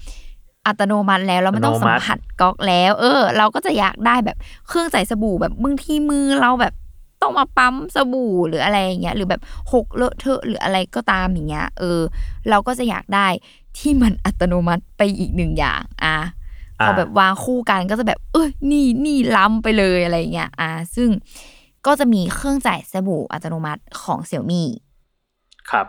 [0.67, 6.73] อัตโนมัติแล้วแล้วมันต้องอัตโนสัมัมติผัสก๊อกแล้ว เออ เราก็จะอยากได้แบบเครื่องใส่สบู่แบบบางทีมือเราแบบ
[7.21, 9.41] ต้องมาปั๊มสบู่หรืออะไรอย่างเงี้ยหรือแบบ
[9.73, 11.99] หกเลอะเทอะหรืออะไรก็ตามอย่างเงี้ยเออ
[12.49, 13.27] เราก็จะอยากได้
[13.77, 16.17] ที่มันอัตโนมัติไปอีกหนึ่งอย่าง อะ
[16.83, 21.09] พอแบบวางคู่กันก็จะแบบ เอ้ยนี่นี่ล้ำไปเลยอะไรอย่างเงี้ยอะซึ่ง
[21.85, 24.67] ก็จะมีเครื่องจ่ายสบู่อัตโนมัติของเสี่ยวมี่
[25.71, 25.87] ครับ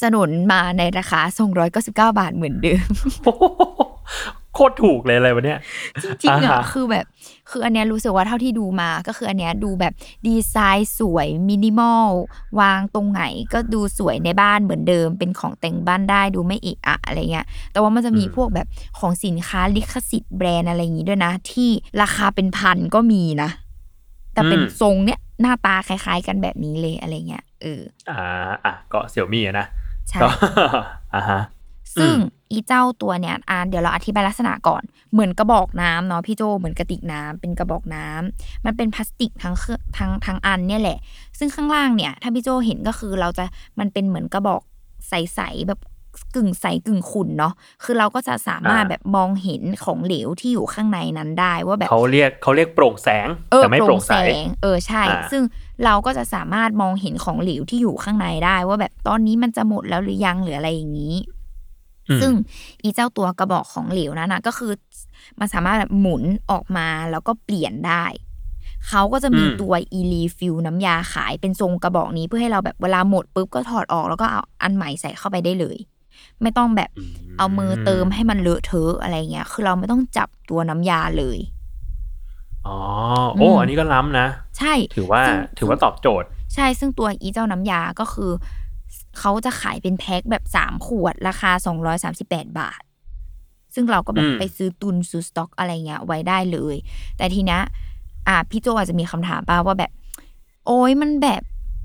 [0.00, 1.20] สนุนมาในราคา
[1.54, 2.88] 299 บาทเหมือนเดิม
[4.54, 5.60] โคตรถูกเลยอะไรวะเนี่ย
[6.02, 7.06] จริงๆอ่าอะฮะคือแบบ
[7.50, 9.92] คืออันเนี้ยรู้สึกว่าเท่าที่ดูมาก็คืออันเนี้ยดูแบบ
[10.26, 12.08] ดีไซน์สวยมินิมอล
[12.60, 13.22] วางตรงไหน
[13.52, 18.66] ก็ดูสวยในบ้านเหมือนเดิม เป็นของแต่งบ้านได้ดูไม่เอะอะอะไรเงี้ย แต่ว่ามันจะมีพวกแบบ
[18.98, 21.70] ของสินค้าลิขสิทธิ์แบรนด์อะไรอย่างงี้ด้วยนะ ที่
[22.02, 23.50] ราคาเป็นพันก็มีนะ
[24.32, 28.18] แต่เป็นอืมทรงเนี้ยหน้าตาคล้าย ๆ กันแบบนี้เลยอะไรเงี้ยเอออ่า
[28.64, 29.66] อะก็เสี่ยวมี่อะนะ
[30.10, 30.28] ใช่ก็
[31.14, 31.40] อ่าฮะ
[31.96, 32.14] ซึ่ง
[32.50, 40.98] อืมอีเจ้าตัวเนี้ยอ่าเดี๋ยวเราอธิบายลักษณะก่อน เหมือนกระบอกน้ำเนาะพี่โจเหมือนกระติกน้ำเป็นกระบอกน้ำมันเป็นพลาสติกทั้งเครื่องทั้งทั้งอันเนี่ยแหละ
[41.38, 43.44] ซึ่งข้างล่างเนี่ย ถ้าพี่โจเห็นก็คือเราจะ
[43.78, 44.62] มันเป็นเหมือนกระบอก
[45.08, 45.80] ใสๆแบบ
[46.34, 47.52] กึ่งใสกึ่งขุ่นเนาะ
[47.84, 55.42] คือเราก็จะสามารถอ่าแบบมองเห็นของเหลวที่อยู่ข้างในนั้นได้ว่าแบบเขาเรียกเขาเรียกโปร่งแสงเออแต่ไม่โปร่งใสง เออใช่อ่าซึ่ง
[55.84, 61.35] เราก็จะสามารถมองเห็นของเหลวที่อยู่ข้างในได้ ว่าแบบตอนนี้มันจะหมดแล้วหรือยังหรืออะไรอย่างนี้อืม
[62.20, 62.32] ซึ่ง
[62.82, 64.72] อีเจ้าตัวกระบอกของเหลวนั้นนะก็คือ
[65.40, 68.04] มันสามารถแบบหมุนออกมาแล้วก็เปลี่ยนได้
[68.88, 75.76] เขาก็จะมีอืมตัวอีรีฟิลน้ำยาขายเป็นทรงกระบอกนี้เพื่อให้เราแบบเวลาหมดปุ๊บก็ถอดออกแล้วก็เอาอันใหม่ใส่เข้าไปได้เลย
[76.42, 76.90] ไม่ต้องแบบ
[77.38, 81.38] เอามือเติมให้มันเลอะเทอะอะไรเงี้ย คือเราไม่ต้องจับตัวน้ำยาเลย
[82.66, 82.78] อ๋อ
[83.34, 84.26] โอ้อืมอันนี้ก็ล้ำนะ
[84.58, 88.30] ใช่ ถือว่าซึ่งถือว่าตอบโจทย์ ใช่ซึ่งตัวอีเจ้าน้ำยาก็คือ
[89.18, 92.80] เขาจะขายเป็นแพ็คแบบสามขวดราคาสองร้อยสามสิบแปดบาท
[93.74, 96.76] ซึ่งเราก็แบบอืมไปซื้อตุนซื้อสต็อกอะไรเงี้ยไว้ได้เลย
[97.16, 97.60] แต่ทีเนี้ย
[98.28, 99.90] อ่าพี่โจอาจจะมีคำถามป่าว่าแบบ
[100.66, 101.42] โอ้ยมันแบบ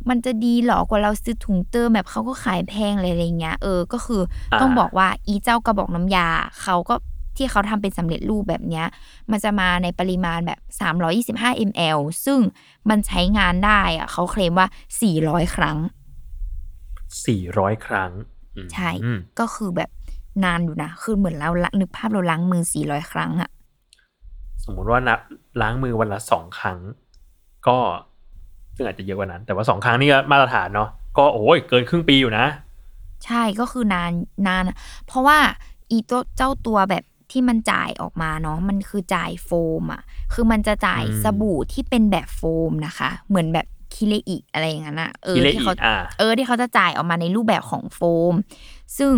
[0.09, 4.21] มันจะดีเหรอกว่าเราซื้อถุงเติมแบบเขาก็ขายแพงเลยอะไรเงี้ยเออก็คือ
[4.53, 6.27] อาต้องบอกว่าอีเจ้ากระบอกน้ำยา
[6.61, 6.95] เขาก็
[7.37, 8.85] ที่เขาทำเป็นสำเร็จรูปแบบเนี้ย
[9.31, 10.59] มันจะมาในปริมาณแบบ
[11.09, 12.39] 325 ml ซึ่ง
[12.89, 14.67] มันใช้งานได้อะเขาเคลมว่า
[15.11, 15.77] 400 ครั้ง
[17.25, 18.11] สี่ร้อยครั้ง
[18.55, 19.89] อืมใช่อืมก็คือแบบ
[20.43, 23.49] นานอยู่นะ คือเหมือนเราละนึกภาพเราล้างมือ 400 ครั้งอะ
[24.63, 25.19] สมมุติว่านับ
[25.61, 26.79] ล้างมือวันละสองครั้ง
[27.67, 27.77] ก็
[28.75, 32.45] ซึ่งอาจจะเยอะกว่านั้น แต่ว่าสองครั้งนี่ก็มาตรฐานเนาะก็โอ้ยเกินครึ่งปีอยู่นะ
[33.25, 34.11] ใช่ก็คือนาน
[34.47, 35.37] นานอะเพราะว่า
[35.91, 39.49] อีตัวเจ้าตัวแบบที่มันจ่ายออกมาเนาะมันคือจ่ายโฟ
[39.81, 40.01] มอะ
[40.33, 47.99] คือมันจะจ่ายอืมสบู่ที่เป็นแบบโฟมนะคะ เหมือนแบบ คิเลอิอะไรอย่างนั้นอะเออกิเลที่อีเขาอ่าเออที่เขาจะจ่ายออกมาในรูปแบบของโฟ
[48.31, 48.33] ม
[48.97, 49.13] ซึ่ง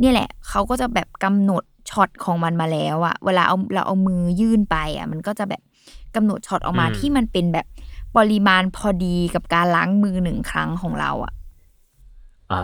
[0.00, 5.62] เนี่ยแหละเขาก็จะแบบกำหนดช็อตของมันมาแล้วอะเวลาเอาเราเอามือยื่นไปอะมันก็จะแบบ
[6.16, 7.66] กำหนดช็อตออกมาอืมที่มันเป็นแบบ
[8.16, 11.32] ปริมาณพอดีกับการล้างมือหนึ่งครั้งของเราอะ
[12.52, 12.62] อ่า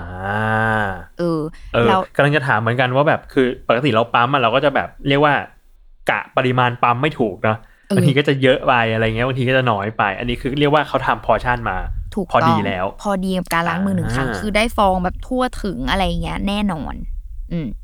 [1.19, 1.41] เออ
[1.75, 5.35] เออเรากำลังจะถามเหมือนกันว่าแบบคือปกติเราปั๊มอะเราก็จะแบบเรียกว่า
[6.11, 7.63] กะปริมาณปั๊มไม่ถูกเนาะเออ
[7.97, 11.79] บางทีก็จะเยอะไปอะไรเงี้ยบางทีก็จะน้อยไป อันนี้คือเรียกว่าเขาทำพอชั่นมา
[12.15, 16.95] ถูกพอต้ดีองแล้ว พอดีกับการล้างมือหนึ่งครั้งอ่าคือได้ฟองแบบทั่วถึงอะไรเงี้ยแน่นอน
[17.53, 17.84] อืมอ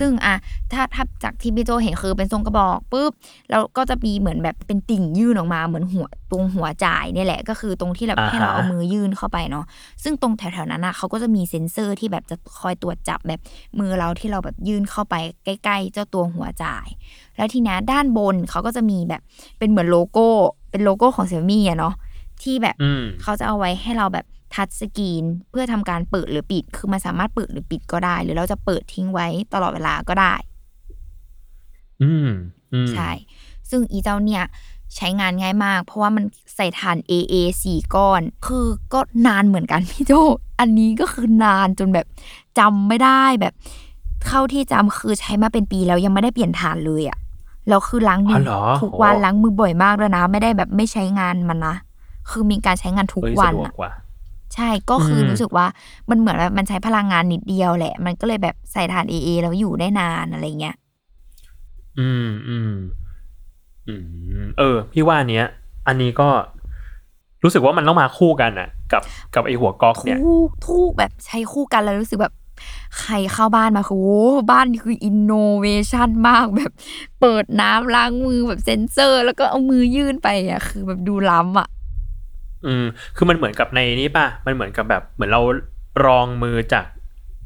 [0.00, 0.34] ซึ่งอะ
[0.72, 3.12] ถ้าถ้าจากที่พี่โจเห็นคือเป็นทรงกระบอกปุ๊บ
[3.50, 9.64] แล้วก็จะมีเหมือนแบบเป็นติ่งยื่นออกมาเหมือนหัวตรงหัวจ่ายเนี่ยแหละ ก็คือตรงที่แบบอ่าฮะให้เราเอามือยื่นเข้าไปเนาะ
[10.02, 13.40] ซึ่งตรงแถวๆนั้นนะเขาก็จะมีเซ็นเซอร์ที่แบบจะคอยตรวจจับแบบ
[13.78, 16.86] มือเราที่เราแบบยื่นเข้าไปใกล้ ๆ เจ้าตัวหัวจ่าย
[17.36, 19.22] แล้วทีนี้ด้านบนเขาก็จะมีแบบ
[19.58, 20.26] เป็นเหมือนโลโก้
[20.70, 21.94] เป็นโลโก้ของ Xiaomi อะเนาะ
[22.42, 30.34] ที่แบบอืมเขาจะเอาไว้ให้เราแบบ ทัชสกรีนเพื่อทำการเปิดหรือปิด คือมันสามารถเปิดหรือปิดก็ได้ หรือเราจะเปิดทิ้งไว้ตลอดเวลาก็ได้
[32.02, 32.28] อืม
[32.72, 33.10] อืมใช่
[33.70, 34.44] ซึ่งอีเจ้าเนี่ย
[34.96, 36.24] ใช้งานง่ายมาก เพราะว่ามัน
[36.56, 40.12] ใส่ถ่าน AA สี่ก้อน คือก็นานเหมือนกันพี่โจ
[40.60, 42.06] อันนี้ก็คือนานจนแบบ
[42.58, 43.54] จำไม่ได้แบบ
[44.26, 47.18] เข้าที่จำคือใช้มาเป็นปีแล้วยังไม่ได้เปลี่ยนถ่านเลยอะ
[47.68, 51.74] แล้วคือล้างมือ๋ออเหรอทุกวันโอ้ล้างมือบ่อยมากแล้วนะ ไม่ได้แบบไม่ใช้งานมันนะ
[52.30, 53.90] คือมีการใช้งานทุกเฮ้ยวัสะนดวกอะกว่า
[54.54, 55.66] ใช่ก็คืออมรู้สึกว่า
[56.10, 60.76] มันเหมือนแบบมันใช้พลังงานนิดเดียวแหละ มันก็เลยแบบใส่ถ่าน AA แล้วอยู่ได้นานอะไรเงี้ย
[61.98, 62.74] อืมอืม
[63.88, 63.94] อื
[64.42, 65.46] มเออ พี่ว่าอันเนี้ย
[65.86, 66.28] อันนี้ก็
[67.44, 69.02] รู้สึกว่ามันต้องมาคู่กันอะ กับ
[69.34, 72.34] กับไอหัวก๊อกเนี่ยทูกทูกแบบใช้คู่กันแล้วรู้สึกแบบ
[73.00, 76.72] ใครเข้าบ้านมาคือโอ้บ้านนี่คืออินโนเวชันมากแบบ
[77.20, 81.68] เปิดน้ำล้างมือแบบเซ็นเซอร์ แล้วก็เอามือยื่นไปอะ คือแบบดูล้ำอะ
[82.66, 82.84] อืม
[83.16, 85.42] คือมันเหมือนกับในนี้ป่ะ มันเหมือนกับแบบเหมือนเรา
[86.06, 86.86] รองมือจาก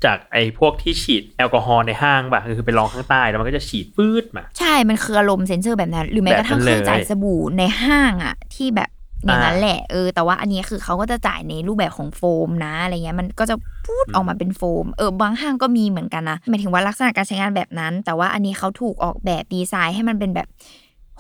[0.05, 8.91] จากไอ้พวกที่ฉีดแอลกอฮอล์ในห้างป่ะคือไปลองข้างใต้แล้วมันก็จะฉีดปื๊ดมา ใช่ มันคืออารมณ์เซนเซอร์แบบนั้น หรือแม้กระทั่งแบบเคนั้นเลยรื่องจ่ายสบู่ในห้างอะ ที่แบบ
[9.27, 20.49] อย่างนั้นอ่าแหละเออแต่ว่าอันนี้คือเขาก็จะจ่ายในรูปแบบของโฟมนะอะไรเงี้ยมันก็จะพูดอืมออกมาเป็นโฟมเออบางห้างก็มีเหมือนกันนะหมายถึงว่าลักษณะการใช้งานแบบนั้น แต่ว่าอันนี้เขาถูกออกแบบดีไซน์ให้มันเป็นแบบ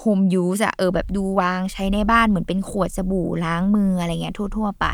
[0.00, 4.86] โฮมยูสอะเออแบบดูวางใช้ในบ้านเหมือนเป็นขวดสบู่ล้างมืออะไรเงี้ยทั่ว ๆ ไป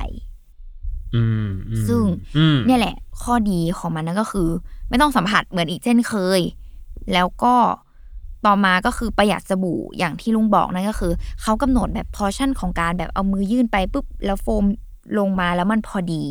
[1.14, 2.02] อืมอืมซึ่ง
[2.36, 4.48] อืมเนี่ยแหละ ข้อดีของมันนั่นก็คือ
[4.88, 6.40] ไม่ต้องสัมผัสเหมือนอีกเช่นเคย
[7.12, 7.54] แล้วก็
[8.46, 11.12] ต่อมาก็คือประหยัดสบู่อย่างที่ลุงบอกนั่นก็คือ
[11.42, 14.64] เขากำหนดแบบพอชั่นของการแบบเอามือยื่นไปปุ๊บแล้วโฟม
[15.18, 16.24] ลงมาแล้วมันพอดี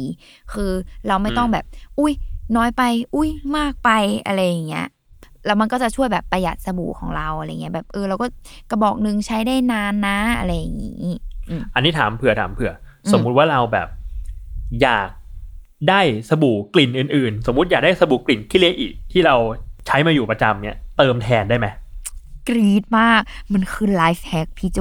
[0.54, 0.72] คือ
[1.08, 1.66] เราไม่ต้องแบบ
[2.00, 2.14] อุ้ย
[2.56, 2.82] น้อยไป
[3.16, 3.90] อุ้ยมากไป
[4.26, 4.88] อะไรอย่างเงี้ย
[5.46, 8.28] แล้วมันก็จะช่วยแบบประหยัดสบู่ของเราอะไรเงี้ยแบบเออเราก็
[8.70, 11.08] กระบอกหนึ่งใช้ได้นานนะอะไรอย่างงี้
[11.76, 12.72] อันนี้ถามเผื่อถามเผื่อ
[13.06, 13.88] อมสมมุติว่าเราแบบ
[14.82, 15.10] อยาก
[15.90, 19.36] ได้สบู่กลิ่นอื่นๆ สมมุติอยากได้สบู่กลิ่นคิเลอิที่เรา
[19.88, 21.68] ใช้มาอยู่ประจำเนี่ยเติมแทนได้ไหม
[22.48, 23.22] กรี๊ดมาก
[23.54, 24.80] มันคือไลฟ์แฮกพี่โจ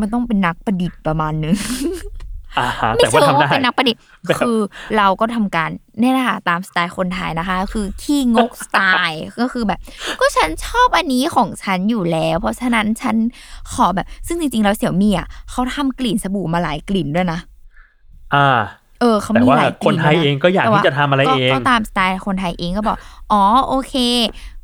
[0.00, 2.15] มันต้องเป็นนักประดิษฐ์ประมาณนึงอ่าฮะไม่
[2.96, 4.58] แต่ว่าเชิงทำว่าได้เป็นนักประดิษฐ์แบบคือ
[4.96, 9.78] เราก็ทำการเนี่ยแหละค่ะตามสไตล์คนไทยนะคะ คือขี้งกสไตล์ก็คือแบบ
[10.20, 13.16] ก็ฉันชอบอันนี้ของฉันอยู่แล้ว เพราะฉะนั้นฉัน
[13.72, 17.38] ขอแบบ ซึ่งจริงๆ แล้วเสี่ยวมี่อะเขาทำกลิ่นสบู่มาหลายกลิ่นด้วยนะ
[18.34, 18.48] อ่า
[19.00, 22.96] เออเขาแต่มีว่าหลายกคนลิ่นไทยนะเองก็อยากแต่ว่าที่จะทำอะไรเองก็ตามสไตล์คนไทยเองก็บอก
[23.32, 23.94] อ๋อโอเค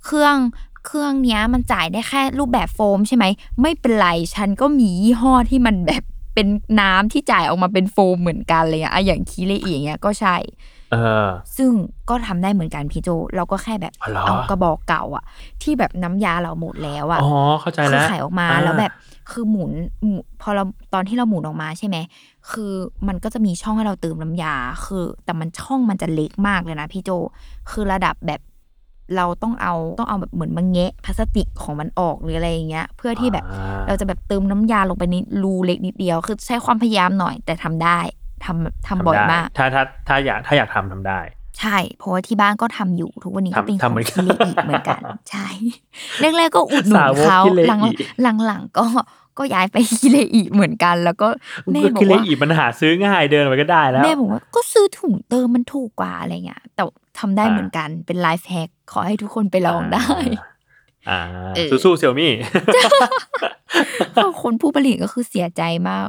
[0.04, 0.36] เครื่อง
[0.86, 3.24] เครื่องเนี้ยมันจ่ายได้แค่รูปแบบโฟมใช่ไหม
[3.60, 6.02] ไม่เป็นไร ฉันก็มียี่ห้อที่มันแบบ
[6.34, 6.46] เป็น
[6.80, 10.36] น้ำที่จ่ายออกมาเป็นโฟมเหมือนกันเลยอะอะอย่างคีเลอีอย่างเงี้ยก็ใช่
[10.92, 11.70] เออซึ่ง
[12.08, 15.24] ก็ทำได้เหมือนกันพี่โจ เราก็แค่แบบอ๋อเหรอเอากระบอกเก่าอะ
[15.62, 18.92] ที่แบบน้ำยาเราหมดแล้วอะอ๋อเข้าใจคืแล้วขายออกมาอ่แล้วแบบ
[19.30, 19.72] คือหมุน
[20.04, 20.64] หมุนพอเรา
[20.94, 21.96] ตอนที่เราหมุนออกมาใช่ไหม
[22.50, 22.72] คือ
[23.08, 27.10] มันก็จะมีช่องให้เราเติมน้ำยา คือ แต่มันช่องมันจะเล็กมากเลยนะพี่โจ
[27.70, 28.40] คือระดับแบบ
[29.16, 37.98] เราต้องเอาต้องเอาแบบเหมือนมาแงะพลาสติกของมันออกหรืออะไรอย่างเงี้ย เพื่อที่แบบอ่าเราจะแบบเติมน้ำยาลงไปในรูเล็กนิดเดียว คือใช้ความพยายามหน่อยแต่ทำได้
[38.44, 41.20] ทำทำบ่อยได้มาก ถ้าถ้าถ้าอยากถ้าอยากทำทำได้
[41.58, 45.48] ใช่ เพราะว่าที่บ้านก็ทำอยู่ทุกวันนี้ก็ทำเป็นขทำองเหมือนกันคิเลอีเหมือนกัน ใช่
[46.20, 47.66] แรกๆก็อุดหนุนสาวกเขาคิเลอิ
[48.22, 48.84] หลังหลังๆก็
[49.38, 51.28] ก็ย้ายไปคิเลอีเหมือนกัน แล้วก็
[51.72, 56.84] แม่บอคือกเลว่าอีมันหาซื้อง่ายเดินไปก็ได้แล้วแม่บอกว่าก็ซื้อถุงเติมมันถูกกว่าอะไรเงี้ยแต่
[57.18, 60.06] ทำได้อ่าเหมือนกันเป็นไลฟ์แฮกขอให้ทุกคนไปลองได้
[61.08, 61.20] อ่า
[61.56, 62.32] เออสู้ๆเซี่ยมี่
[64.12, 66.06] เพราะคนผู้ผลิตก็คือเสียใจมาก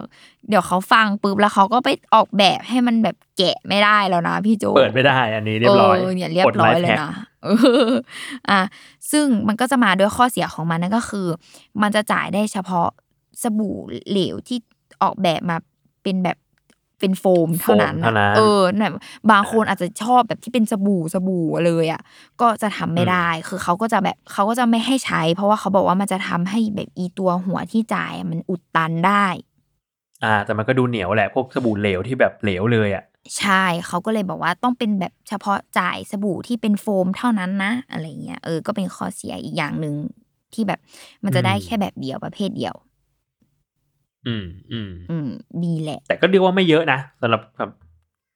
[0.49, 7.11] เดี๋ยวเขาฟังปุ๊บแล้วเขาก็ไปออกแบบให้มันแบบแกะไม่ได้แล้วนะพี่โจ เปิดไม่ได้ อันนี้เรียบร้อยเนี่ยเรียบร้อยเลยนะ
[7.43, 7.47] เอ
[7.89, 7.91] อ
[8.49, 8.61] อะ
[9.11, 11.27] ซึ่งมันก็จะมาด้วยข้อเสียของมันนั่นก็คือ
[11.81, 12.89] มันจะจ่ายได้เฉพาะ
[13.41, 13.77] สบู่
[14.09, 14.57] เหลวที่
[15.03, 15.57] ออกแบบมา
[16.03, 16.37] เป็นแบบ
[17.03, 18.93] เป็นโฟมเท่านั้นโฟมเท่านั้นเออแบบ
[19.31, 22.01] บางคนอาจจะชอบแบบที่เป็นสบู่สบู่เลยอะ
[22.41, 29.25] ก็จะทำไม่ได้ คือเขาก็จะแบบเขาก็จะไม่ให้ใช้ เพราะว่าเขาบอกว่ามันจะทำให้แบบอีตัวหัวที่จ่ายอะมันอุดตันได้
[30.23, 33.03] อ่า แต่มันก็ดูเหนียวแหละพวกสบู่เหลวที่แบบเหลวเลยอะ
[33.39, 39.95] ใช่เขาก็เลยบอกว่าต้องเป็นแบบเฉพาะจ่ายสบู่ที่เป็นโฟมเท่านั้นนะ อะไรเงี้ยเออก็เป็นข้อเสียอีกอย่างหนึ่ง
[40.53, 40.79] ที่แบบ
[41.23, 42.75] มันจะได้อืมแค่แบบเดียวประเภทเดียว
[44.27, 45.27] อืมอืมอืม
[45.63, 47.71] ดีแหละ แต่ก็เรียกว่าไม่เยอะนะสำหรับแบบ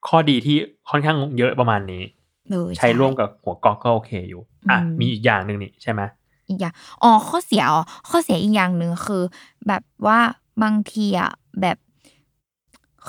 [0.08, 0.58] ข้อดีที่
[0.90, 2.04] ค่อนข้างเยอะประมาณนี้
[2.50, 6.02] เออใช้ร่วมกับหัวก๊อกก็โอเคอยู่ อะอืมมีอีกอย่างหนึ่งนี่ใช่ไหม
[6.48, 6.74] อีกอย่าง
[7.04, 9.24] อ๋อข้อเสียอ๋อข้อเสียอีกอย่างหนึ่งคือ
[9.68, 10.20] แบบว่า
[10.64, 11.78] บางทีอะแบบ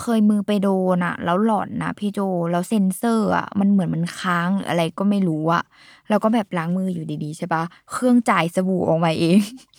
[0.00, 5.62] เคยมือไปโดนอะแล้วหลอนนะพี่โจแล้วเซ็นเซอร์อะมันเหมือนมันค้างหรืออะไรก็ไม่รู้อะ
[6.08, 7.62] แล้วก็แบบล้างมืออยู่ดีๆใช่ปะ
[7.92, 9.38] เครื่องจ่ายสบู่ออกมาเอง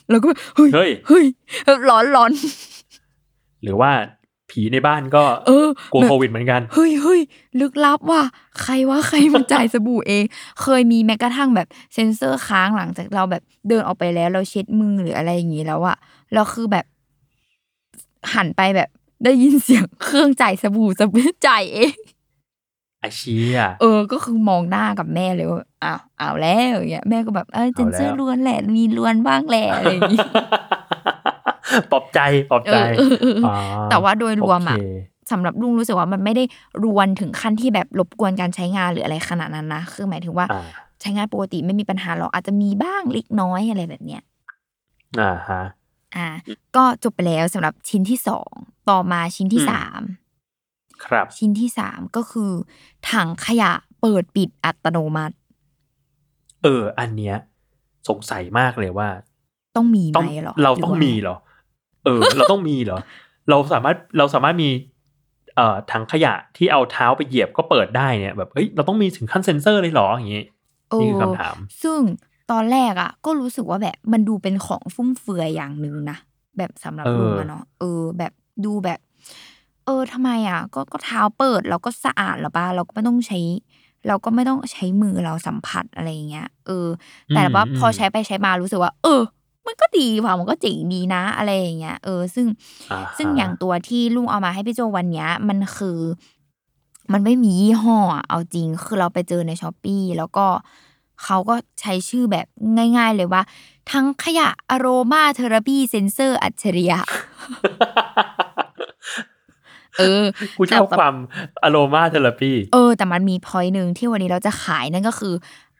[0.09, 1.25] แล้วก็แบบเฮ้ยเฮ้ยเฮ้ย
[1.65, 2.31] แบบร้อนร้อน
[3.63, 3.91] หรือว่า
[4.49, 7.21] ผีในบ้านก็เออกลัวแบบโควิดเหมือนกันเฮ้ยเฮ้ย
[7.59, 8.23] ลึกลับว่ะ
[8.61, 10.23] ใครว่าใครมันจ่ายสบู่เอง
[10.61, 15.97] เคยมีแม้กระทั่งแบบเซ็นเซอร์ค้างหลังจากเราแบบเดินออกไปแล้วเราเช็ดมือหรืออะไรอย่างงี้แล้วอะ
[16.33, 16.85] เราคือแบบ
[18.33, 18.89] หันไปแบบ
[19.23, 21.97] ได้ยินเสียงเครื่องจ่ายสบู่สบู่จ่ายเอง
[23.01, 30.19] ไอเหี้ยเออ ก็คือมองหน้ากับแม่เลยว่าอ้าวอ้าวแล้วอย่างเงี้ยแม่ก็แบบเออเซ็นเซอร์เอาแล้วล้วนแหละมีล้วนบ้างแหละอะไรอย่างงี้
[31.91, 32.19] ปลอบใจ
[32.51, 33.55] ปลอบเอใจอเออเออเอออ๋อ
[33.89, 34.83] แต่ว่าโดยรวมอะโเค
[35.31, 36.43] สำหรับลุงรู้สึกว่ามันไม่ได้
[36.83, 40.63] รวนถึงขั้นที่แบบรบกวนการใช้งานหรืออะไรขนาดนั้นนะคือหมายถึงว่าอ่า
[41.01, 44.21] ใช้งานปกติไม่มีปัญหาหรอกอาจจะมีบ้างเล็กน้อยอะไรแบบเนี้ย
[45.19, 45.63] อ่าฮะ
[46.15, 46.27] อ่า
[46.75, 48.51] ก็จบไปแล้วสำหรับชิ้นที่สอง
[48.89, 50.01] ต่อมาชิ้นที่อืมสาม
[51.05, 52.51] ครับ ชิ้นที่สามก็คือ
[53.11, 55.35] ถังขยะเปิดปิดอัตโนมัติ
[56.63, 57.35] เออ อันเนี้ย
[58.09, 59.09] สงสัยมากเลยว่า
[59.75, 61.35] ต้องมีต้องไหมหรอเราหต้องว่มีเหรอ
[62.05, 62.99] เออ เราต้องมีเหรอ
[63.49, 64.69] เราสามารถเราสามารถมี
[65.55, 70.43] เอ่อถังขยะที่เอาเท้าไปเหยียบก็เปิดได้เนี่ยแบบเอ้ยเราต้องมีถึงขั้นเซ็นเซอร์เลยเหรออย่างงี้
[70.89, 71.99] เออนี่คือคำถาม ซึ่ง
[72.51, 76.17] ตอนแรกอะ ก็รู้สึกว่าแบบมันดูเป็นของฟุ่มเฟือยอย่างหนึ่งนะ
[76.57, 78.33] แบบสำหรับเออลุงอะเนาะเออ แบบ
[78.65, 78.99] ดูแบบ
[79.85, 83.39] เออทำไมอะ ก็ก็เท้าเปิดเราก็สะอาดแล้วป่ะเราก็ไม่ต้องใช้
[84.07, 86.87] เราก็ไม่ต้องใช้มือเราสัมผัสอะไรอย่างเงี้ยเออ
[87.35, 89.21] แต่ว่าพอใช้ไปใช้มารู้สึกว่า เออ
[89.69, 92.47] มันก็ดีว่ะมันก็เจ๋งดีนะอะไรอย่างเงี้ยเออซึ่ง
[92.91, 95.99] อ่าฮะซึ่งอย่างตัวที่ลุงเอามาให้พี่โจวันเนี้ยมันคือ
[97.13, 100.45] มันไม่มียี่ห้ออะเอาจริงคือเราไปเจอใน Shopee แล้วก็
[101.23, 102.47] เขาก็ใช้ชื่อแบบ
[102.97, 103.41] ง่ายๆเลยว่า
[103.91, 106.99] ถังขยะ aromatherapy เซนเซอร์อัจฉริยะ
[109.99, 110.23] เออ
[110.57, 111.15] กูชอบความ
[111.63, 115.33] aromatherapy เออ แต่มันมีพอยหนึ่งที่วันนี้เราจะขายนั่นก็คือ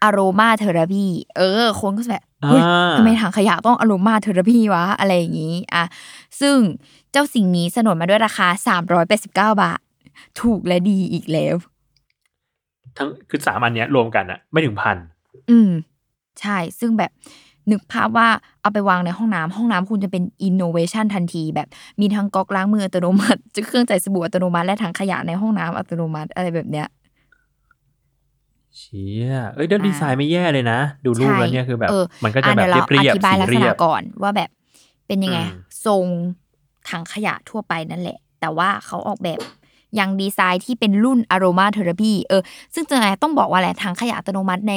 [0.03, 1.05] aromatherapy
[1.37, 5.83] เออ คนก็จะแบบเฮ้ยอ่าทำไมถังขยะต้อง aromatherapy วะ อะไรอย่างนี้อะ
[6.41, 6.55] ซึ่ง
[7.11, 8.47] เจ้าสิ่งนี้สนนมาด้วยราคา
[8.87, 9.79] 389 บาท
[10.41, 11.55] ถูกและดีอีกแล้ว
[12.97, 14.97] ทั้งคือสามอันเนี้ยรวมกันอะไม่ถึงพัน
[15.49, 15.71] อืม
[16.41, 17.11] ใช่ ซึ่งแบบ
[17.71, 18.27] นึกภาพว่า
[18.61, 21.67] เอาไปวางในห้องน้ำห้องน้ำคุณจะเป็นอินโนเวชันทันที แบบ
[21.99, 26.87] มีทั้งก๊อกล้างมืออัตโนมัติเครื่องจ่ายสบู่อัตโนมัติและถังขยะในห้องน้ำอัตโนมัติอะไรแบบเนี้ย
[28.77, 34.49] เชี่ยเอ้ยเดินดีไซน์ไม่แย่เลยนะ ดูรูปแล้วเนี่ยคือแบบเออมันก็จะอ่แบบดี๋ยวเรียบอธิบายๆลักสีษเรีณะยบก่อนว่าแบบ
[35.07, 36.05] เป็นยังไงอืมทรง
[36.89, 39.39] ถังขยะทั่วไปนั่นแหละ แต่ว่าเขาออกแบบ
[39.99, 42.41] ยังดีไซน์ที่เป็นรุ่นอารมาเทอราพีเออ
[42.73, 44.73] ซึ่งจะไงต้องบอกว่าแหละถังขยะอัตโนมัติใน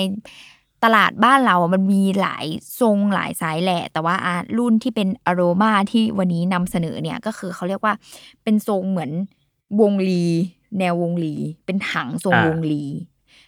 [0.84, 2.44] ตลาดบ้านเราอะมันมีหลาย
[2.80, 7.94] ทรงหลายไซส์แหละ แต่ว่าอะรุ่นที่เป็นอารมาที่วันนี้นำเสนอเนี่ยก็คือเขาเรียกว่า
[8.42, 9.10] เป็นทรงเหมือน
[9.80, 10.24] วงลี
[10.78, 12.84] แนววงลี เป็นถังทรงวงลี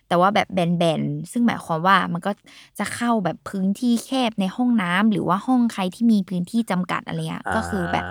[0.09, 2.33] แต่ว่าแบบแบนๆ ซึ่งหมายความว่ามันก็
[2.79, 8.09] จะเข้าแบบพื้นที่แคบในห้องน้ำหรือว่าห้องใครที่มีพื้นที่จำกัดอะไรเงี้ยก็คือแบบา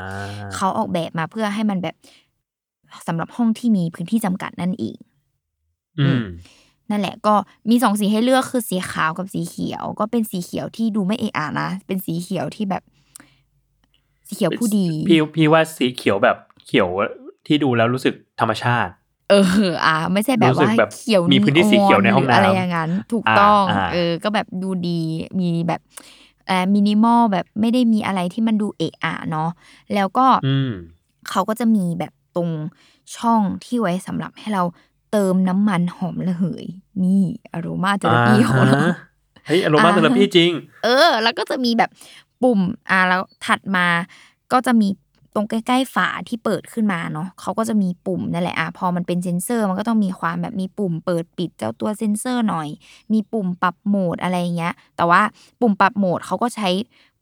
[0.55, 1.95] เขาออกแบบมาเพื่อให้มันแบบ
[3.07, 4.97] สำหรับห้องที่มีพื้นที่จำกัดนั่นเอง
[5.99, 6.23] อืม
[6.89, 7.35] นั่นแหละก็
[7.69, 12.83] มีสองสีให้เลือกคือสีขาวกับสีเขียว ก็เป็นสีเขียวที่ดูไม่เอะอะนะเป็นสีเขียวที่แบบ
[14.27, 16.89] สีเขียวผู้ดีพี่พี่ว่าสีเขียวแบบเขียว
[17.47, 18.91] ที่ดูแล้วรู้สึกธรรมชาติ
[19.29, 25.01] เออ อะไม่ใช่แบบรู้สึว่ากแบบเขียวมีพื้นที่สีเขียวในห้องน้ำรือะไรอย่างนั้น ถูกอ่าต้องอ่าเออ ก็แบบดูดี
[25.39, 25.81] มีแบบ
[26.47, 29.49] เอ่อมินิมอลแบบไม่ได้มีอะไรที่มันดูเอะอะเนาะ
[29.93, 30.71] แล้วก็อืม
[31.29, 32.49] เขาก็จะมีแบบตรง
[33.15, 34.63] ช่องที่ไว้สำหรับให้เรา
[35.11, 36.65] เติมน้ำมันหอมระเหย
[37.03, 38.95] นี่ aromatherapyของเราอ่าฮะ
[39.45, 40.51] เฮ้ย aromatherapy จริง
[40.83, 41.89] เออ แล้วก็จะมีแบบ
[42.41, 42.59] ปุ่ม
[42.89, 43.87] อ่าแล้วถัดมา
[44.51, 44.87] ก็จะมี
[45.35, 52.67] ตรงใกล้ๆฝาที่เปิดขึ้นมาเนาะเขาก็จะมีปุ่มนั่นแหละอะพอมันเป็นเซนเซอร์มันก็ต้องมีความแบบมีปุ่มเปิดปิดเจ้าตัวเซนเซอร์หน่อย
[53.13, 55.21] มีปุ่มปรับโหมดอะไรอย่างเงี้ย แต่ว่า
[55.59, 56.69] ปุ่มปรับโหมดเขาก็ใช้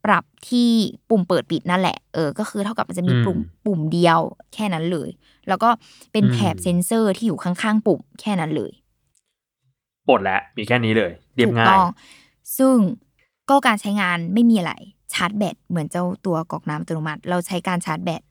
[0.04, 0.70] ปรับที่
[1.08, 4.20] ปุ่มเปิดปิดนั่นแหละ เออ ก็คือเท่ากับมันจะมีอืมปุ่มปุ่มเดียว
[4.54, 5.10] แค่นั้นเลย
[5.48, 5.68] แล้วก็
[6.12, 8.72] เป็นแถบอืมเซนเซอร์ที่อยู่ข้างๆปุ่มแค่นั้นเลย
[10.06, 11.86] หมดแล้วมีแค่นี้เลย เรียบถูกต้อง
[12.56, 12.76] ซึ่ง
[13.52, 14.72] ก็การใช้งานไม่มีอะไร
[15.12, 18.22] ชาร์จแบตเหมือนเจ้าตัวก๊อกน้ำอัตโนมัติ เราใช้การชาร์จแบต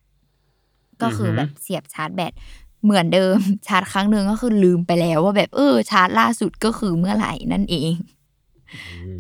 [1.02, 2.32] ก็คืออือฮึแบบเสียบชาร์จแบต
[2.84, 7.94] เหมือนเดิมชาร์จครั้งหนึ่งก็คือลืมไปแล้วว่าแบบเออชาร์จล่าสุดก็คือเมื่อไหร่นั่นเอง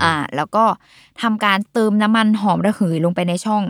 [0.01, 0.63] อ่า แล้วก็
[1.21, 3.63] ทำการเติมน้ำมันหอมระเหยลงไปในช่อง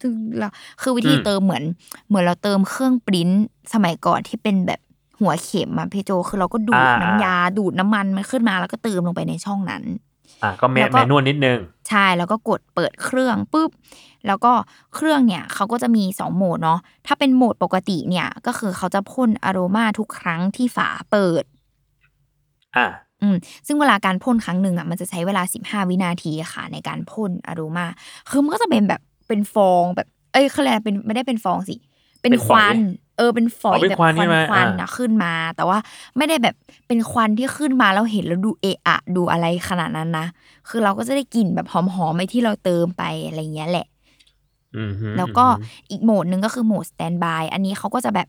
[0.00, 0.48] ซึ่งเรา
[0.82, 1.64] คือวิธีอืมเติมเหมือน
[2.08, 3.28] เหมือนเราเติมเครื่องปริ้น
[3.72, 4.80] สมัยก่อนที่เป็นแบบ
[5.20, 9.82] หัวเข็มอะพี่โจคือเราก็ดูดอ่าน้ำยาดูดน้ำมันมันขึ้นมาแล้วก็เติมลงไปในช่องนั้น
[10.42, 13.70] อะก็แมแล้วก็แมนนวลนิดนึง ใช่แล้วก็กดเปิดเครื่องปุ๊บ
[14.26, 14.52] แล้วก็
[14.94, 21.44] เครื่องเนี่ยเขาก็จะมีสองโหมดเนาะถ้าเป็นโหมดปกติเนี่ย ก็คือเขาจะพ่นอโรมาทุกครั้งที่ฝาเปิด
[22.76, 22.86] อะ
[23.22, 27.86] อืมซึ่งเวลาการพ่นครั้งหนึ่งอะมันจะใช้เวลา 15 วินาทีค่ะ ในการพ่นอโรมา
[28.30, 31.76] คือมันก็จะเป็นแบบเป็นฟองแบบ เอ้ยเขาเรียกอะไรเป็นไม่ได้เป็นฟองสิ
[32.20, 32.78] เป็นเป็นคฝอยวัน
[33.18, 35.78] เออเป็นฝอยอ๋อเป็นแบบควันใช่ไหมควันอ่านะขึ้นมา แต่ว่า
[36.16, 36.54] ไม่ได้แบบ
[36.86, 40.26] เป็นควันที่ขึ้นมาแล้วเห็นแล้วดูเอะอะดูอะไรขนาดนั้นนะ
[40.68, 43.86] คือเราก็จะได้กลิ่นแบบหอมๆไอ้ที่เราเติมไปอะไรเงี้ยแหละ
[44.76, 48.28] อืมฮึแล้วก็อืมฮึอีกโหมดหนึ่งก็คือโหมดสแตนบายอันนี้เขาก็จะแบบ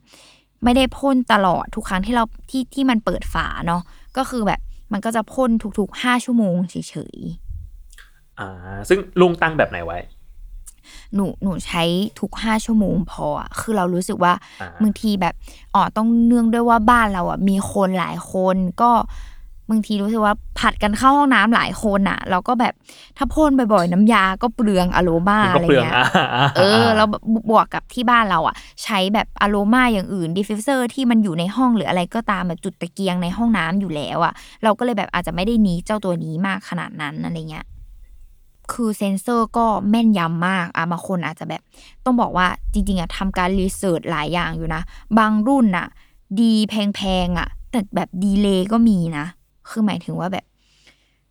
[0.64, 3.82] ไม่ได้พ่นตลอดทุกครั้งที่เราที่ที่มันเปิดฝาเนาะ
[4.18, 4.60] ก็คือแบบ
[4.92, 7.18] มันก็จะพ่นทุกๆห้าชั่วโมงเฉย
[8.40, 8.48] อ่า
[8.90, 10.19] ซึ่งลุงตั้งแบบไหนไว้ๆ
[11.16, 11.84] หนูหนูใช้
[12.20, 15.34] ทุกห้าชั่วโมงพออะคือเรารู้สึกว่าอ่าบางทีแบบ
[15.76, 18.92] อ๋อต้องเนื่องด้วยว่าบ้านเราอะมีคนหลายคนก็
[19.72, 22.74] บางทีรู้สึกว่าผัดกันเข้าห้องน้ำหลายคนอะเราก็แบบ
[23.18, 27.08] ถ้าพ่นบ่อยๆน้ำยาก็เปลืองอโรมามันอะก็ไรเปลืองเงี้ยอ่าอ่าเออแล้ว
[27.50, 37.66] บวกกับที่บ้านเราอะ ใช้แบบอโรมาอย่างอื่น diffuser ที่มันอยู่ในห้องหรืออะไรก็ตามแบบจุดตะเกียงในห้องน้ำอยู่แล้วอะ เราก็เลยแบบอาจจะไม่ได้ need เจ้าตัวนี้มากขนาดนั้นอะไรเงี้ย
[38.72, 41.62] คือเซนเซอร์ก็แม่นยำมากอะบางคนอาจจะแบบ
[42.06, 44.82] ต้องบอกว่าจริงๆอะทำการ research หลายอย่างอยู่นะ
[45.18, 45.88] บางรุ่นอะ
[46.42, 49.26] ดีแพงๆอะ แต่แบบ delay ก็มีนะ
[49.70, 50.46] คือหมายถึงว่าแบบ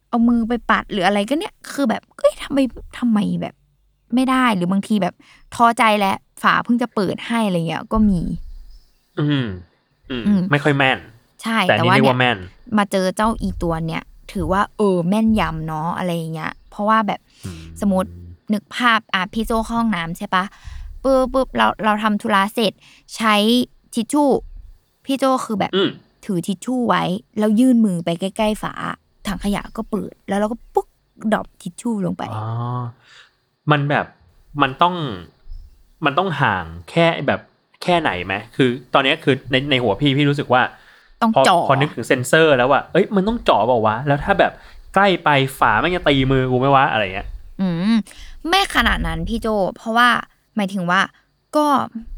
[0.09, 2.59] เอามือไปปัดหรืออะไรก็เนี่ย คือแบบเอ้ยทำไม
[2.99, 3.55] ทำไมแบบ
[4.15, 5.15] ไม่ได้หรือบางทีแบบ
[5.55, 8.21] ท้อใจแล้วฝาเพิ่งจะเปิดให้อะไรเงี้ยก็มี
[9.19, 9.47] อืม
[10.11, 10.99] อืมอืมไม่ค่อยแม่น
[11.43, 12.39] ใช่ แต่แต่นี่ว่าเรียกเนี่ยว่าแม่น
[12.79, 17.28] มาเจอเจ้าอีตัวเนี่ยถือว่าเออแม่นยำเนาะอะไรอย่างเงี้ย เพราะว่าแบบอืม
[17.81, 18.11] สมมติ
[18.55, 20.45] นึกภาพอะพี่โจเข้าห้องน้ำใช่ปะ
[21.03, 22.73] ปุ๊บปุ๊บเราเราทำธุระเสร็จ
[23.17, 23.35] ใช้
[23.95, 24.29] ทิชชู่
[25.05, 25.91] พี่โจคือแบบอืม
[26.25, 27.03] ถือทิชชู่ไว้
[27.39, 28.73] แล้วยื่นมือไปใกล้ ๆ ฝา
[29.27, 30.89] ถังขยะก็เปิด แล้วเราก็ปุ๊ก
[31.33, 32.47] drop ทิชชู่ลงไปอ๋อ
[33.71, 34.07] มันแบบ
[34.63, 34.95] มันต้อง
[36.05, 37.41] มันต้องห่างแค่แบบ
[37.83, 40.63] แค่ไหนไหมคือ ตอนเนี้ยคือในในหัวพี่พี่รู้สึกว่า
[41.23, 44.53] ต้องพอจ่อพอนึกถึงเซนเซอร์แล้วว่าเอ้ยมันต้องจ่อเปล่าวะแล้วถ้าแบบ
[44.95, 47.29] ใกล้ไปฝาแม่งจะตีมือกูไหมวะอะไรเงี้ย
[47.61, 47.97] อืม
[48.49, 49.47] ไม่ขนาดนั้นพี่โจ
[49.77, 50.09] เพราะว่า
[50.57, 51.01] หมายถึงว่า
[51.57, 51.67] ก็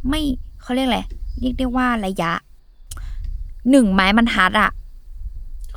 [0.08, 0.20] ไม่
[0.62, 1.00] เขาเรียกอะไร
[1.40, 2.32] เรียกได้ว่าระยะ
[3.70, 4.70] หนึ่งไม้บรรทัดอะ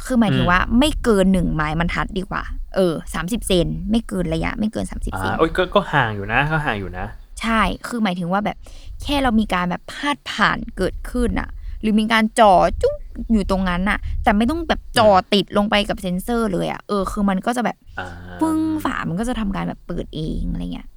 [0.06, 2.44] คือหมายถึงอืมว่า ไม่เกินหนึ่งไม้บรรทัดดีกว่า
[2.76, 7.06] เออสามสิบเซนไม่เกินระยะ ไม่เกินสามสิบอ่าเซนโอ้ยก็ก็ห่างอยู่นะก็ห่างอยู่นะ
[7.42, 8.58] ใช่คือหมายถึงว่าแบบ
[9.04, 11.50] แค่เรามีการแบบพาดผ่านเกิดขึ้นอะ
[11.84, 12.96] หรือมีการจ่อจุ๊บ
[13.32, 18.08] อยู่ตรงนั้นอะแต่ไม่ต้องแบบจ่อติดลงไปกับเซ็นเซอร์เลยอะเออคือมันก็จะแบบอ่า
[18.42, 20.88] ปึ้งฝามันก็จะทำการแบบเปิดเองอะไรเงี้ย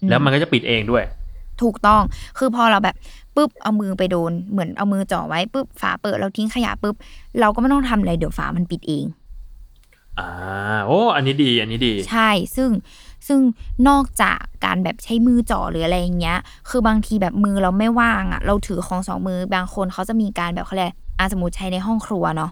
[0.00, 1.04] อืแล้วมันก็จะปิดเองด้วย
[1.62, 2.02] ถูกต้อง
[2.38, 2.96] คือพอเราแบบ
[3.36, 6.94] ปุ๊บเอามือไปโดนเหมือนเอามือจ่อไว้ปุ๊บฝาเปิดเราทิ้งขยะปุ๊บ
[7.40, 9.04] เราก็ไม่ต้องทำอะไรเดี๋ยวฝามันปิดเอง
[10.18, 10.30] อ่า
[10.86, 12.70] โอ้อันนี้ดีอันนี้ดี ใช่ซึ่ง
[13.26, 13.40] ซึ่ง
[13.88, 22.50] นอกจากการแบบใช้มือจ่อหรืออะไรอย่างเงี้ย คือบางทีแบบมือเราไม่ว่างอะ เราถือของสองมือบางคนเขาจะมีการแบบเขาเรียกอะสมมติใช้ในห้องครัวเนาะ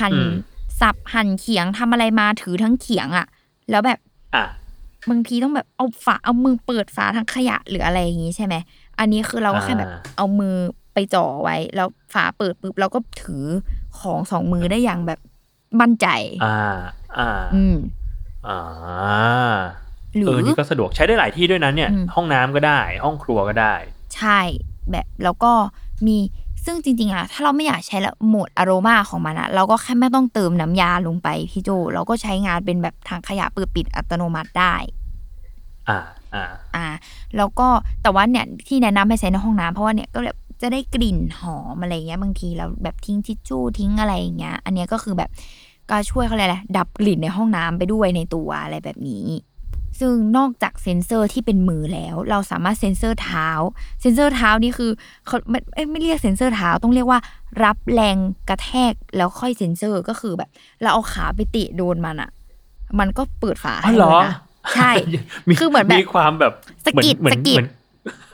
[0.00, 0.32] หั่นอืม
[0.80, 3.26] สับหั่นเขียงทำอะไรมาถือทั้งเขียงอะ
[3.70, 3.98] แล้วแบบ
[4.34, 4.44] อะ
[5.10, 8.54] บางทีต้องแบบเอาฝาเอามือเปิดฝาทั้งขยะหรืออะไรอย่างงี้ใช่ไหม
[8.98, 10.54] อันนี้คือเราก็แค่แบบอ่าเอามือ
[10.94, 13.44] ไปจ่อไว้ แล้วฝาเปิดปุ๊บเราก็ถือ
[13.98, 15.20] ของสองมือได้อย่างแบบ
[15.80, 16.06] มั่นใจ
[16.44, 16.76] อ่า
[17.18, 17.76] อ่า อืม
[18.48, 18.58] อ่า
[20.16, 23.74] หรืเอออนี่ก็สะดวกใช้ได้หลายที่ด้วยนะเนี่ยอืมห้องน้ำก็ได้ ห้องครัวก็ได้
[24.16, 24.40] ใช่
[24.90, 25.52] แบบแล้วก็
[26.06, 26.16] มี
[26.64, 34.74] ซึ่งจริงๆอะถ้าเราไม่อยากใช้ละโหมดอโรมาของมันอะเราก็แค่ไม่ต้องเติมน้ำยาลงไปพี่โจ เราก็ใช้งานเป็นแบบถังขยะเปิดปิดอัตโนมัติได้
[35.88, 35.98] อ่า
[36.34, 36.44] อ่า
[36.76, 36.86] อ่า
[37.36, 37.68] แล้วก็
[38.02, 45.30] แต่ว่าเนี่ยที่แนะนำให้ใช้ในห้องน้ำเพราะว่าเนี่ยก็แบบจะได้กลิ่นหอมอะไรเงี้ยบางทีเราแบบทิ้งทิชชู่ทิ้งอะไรอย่างเงี้ย อันเนี้ยก็คือแบบ
[45.90, 49.26] ก็ช่วยเขาเลยแหละไรดับกลิ่นในห้องน้ำไปด้วยในตัวอะไรแบบนี้
[50.00, 53.48] ซึ่งนอกจากเซ็นเซอร์ที่เป็นมือแล้ว เราสามารถเซ็นเซอร์เท้า
[54.00, 54.90] เซ็นเซอร์เท้านี่คือ
[55.26, 57.20] เขาไม่เอ้ยไม่เรียกเซ็นเซอร์เท้าต้องเรียกว่า
[57.64, 58.16] รับแรง
[58.48, 60.50] กระแทกแล้วค่อยเซ็นเซอร์ก็คือแบบ
[60.82, 62.30] เราเอาขาไปเตะโดนมันอะ
[62.98, 64.34] มันก็เปิดฝาอ๋อให้เหรเลอยนะ
[64.76, 64.90] ใช่
[65.58, 66.52] คือเหมือนแบบมีความแบบ
[66.86, 67.68] สะกิดเหมือนสะกิดเหมือน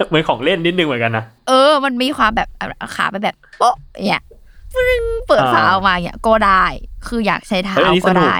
[0.08, 3.74] เหมือนของเล่นนิดนึงเหมือนกันนะเออ มันมีความแบบเอาขาไปแบบโป๊ะ
[4.06, 4.22] เนี่ย
[4.74, 6.64] ปึ้งเปิดฝาอ่าออกมาเนี่ยก็ได้
[7.06, 8.38] คืออยากใช้เท้าเฮ้ยอันนี้สก็นุกได้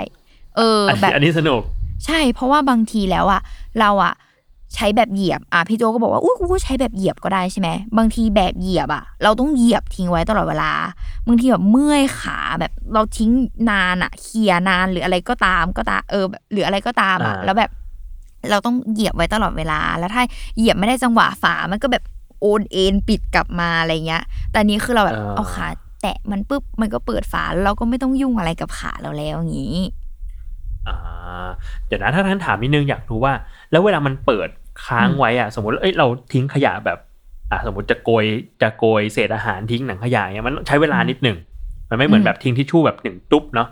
[0.57, 1.61] เอออันแบบอันนี้สนุก
[2.07, 3.41] ใช่เพราะว่าบางทีแล้วอะ
[3.81, 4.15] เราอะ
[4.75, 10.73] ใช้แบบเหยียบอะพี่โจก็บอกว่าอุ้ยกูก็ใช้แบบเหยียบก็ได้ใช่ไหมบางทีแบบเหยียบอะเราต้องเหยียบทิ้งไว้ตลอดเวลา
[11.27, 13.31] บางทีแบบเมื่อยขาแบบเราทิ้ง
[13.71, 17.71] นานอะเคลียร์นานหรืออะไรก็ตามก็ตามเออแบบหรืออะไรก็ตามอะอ่าแล้วแบบ
[18.51, 20.23] เราต้องเหยียบไว้ตลอดเวลา แล้วถ้า
[20.57, 22.05] เหยียบไม่ได้จังหวะฝามันก็แบบ
[22.41, 25.69] โอนเอ็นปิดกลับมาอะไรเงี้ย แต่อันนี้คือเราแบบเอาขา
[26.03, 29.79] แตะมันปุ๊บมันก็เปิดฝาแล้วเราก็ไม่ต้องยุ่งอะไรกับขาเราแล้วอย่างนี้
[30.89, 31.49] อ่า
[31.87, 33.33] เดี๋ยวนะถ้าท่านถามนิดนึงอยากรู้ว่า
[33.71, 34.49] แล้วเวลามันเปิด
[34.87, 36.99] ค้างไว้อะสมมติเอ้ยเราทิ้งขยะแบบ
[37.51, 38.25] อ่าสมมติจะโกย
[38.63, 41.39] จะโกยเศษอาหารทิ้งหนังขยะเนี่ยมันใช้เวลานิดหนึ่ง
[41.91, 43.69] มันไม่เหมือนแบบทิ้งทิชชู่แบบหนึ่งตุ๊บเนาะ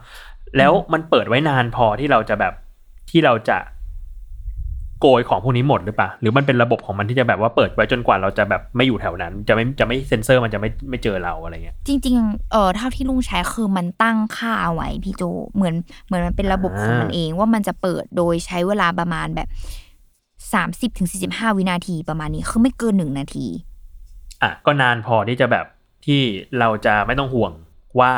[0.58, 2.54] แล้วมันเปิดไว้นานพอที่เราจะแบบ
[3.10, 3.58] ที่เราจะ
[5.00, 15.22] โกยของพวกนี้หมดหรือเปล่า หรือมันเป็นระบบของมันที่จะแบบว่าเปิดไว้จนกว่าเราจะแบบไม่อยู่แถวนั้น จะไม่จะไม่เซ็นเซอร์มันจะไม่ไม่เจอเราอะไรเงี้ย จริงๆ เออเท่าที่ลุงใช้คือมันตั้งค่าเอาไว้พี่โจ
[15.54, 15.74] เหมือน
[16.06, 19.48] เหมือนมันเป็นระบบของมันอ่าเองว่ามันจะเปิดโดยใช้เวลาประมาณแบบ
[20.52, 23.46] สามสิบถึงสี่สิบห้าวินาทีประมาณนี้คือไม่เกินหนึ่งนาที
[24.42, 25.66] อะก็นานพอที่จะแบบ
[26.06, 26.20] ที่
[26.58, 27.52] เราจะไม่ต้องห่วง
[28.00, 28.12] ว่า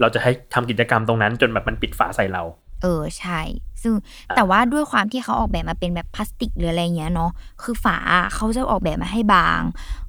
[0.00, 2.42] เราจะให้ทำกิจกรรมตรงนั้นจนแบบมันปิดฝาใส่เรา
[2.82, 3.40] เออใช่
[3.82, 3.94] ซึ่ง
[4.34, 7.30] แต่ว่าด้วยความที่เขาออกแบบมาเป็นแบบพลาสติกหรืออะไรเงี้ยเนาะ
[7.62, 7.96] คือฝา
[8.34, 9.60] เขาจะออกแบบมาให้บาง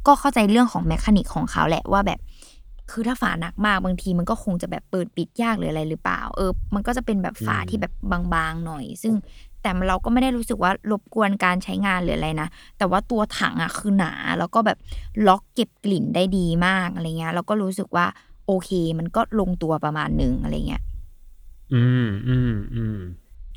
[0.07, 2.19] ก็เข้าใจเรื่องของแมคานิกของเขาแหละว่าแบบ
[2.91, 7.93] คือถ้าฝาหนักมากบางทีมันก็คงจะแบบเปิดปิดยากหรืออะไรหรือเปล่า เออ มันก็จะเป็นแบบฝาอืมที่แบบ
[8.33, 9.13] บางๆหน่อย ซึ่ง
[9.61, 12.47] แต่เราก็ไม่ได้รู้สึกว่ารบกวนการใช้งานหรืออะไรนะ
[12.77, 14.77] แต่ว่าตัวถังอะคือหนา แล้วก็แบบ
[15.27, 18.05] ล็อกเก็บกลิ่นได้ดีมากอะไรเงี้ยแล้วก็รู้สึกว่า
[18.47, 18.69] โอเค
[18.99, 20.83] มันก็ลงตัวประมาณหนึ่งอะไรเงี้ย
[21.73, 22.97] อืมอืมอืม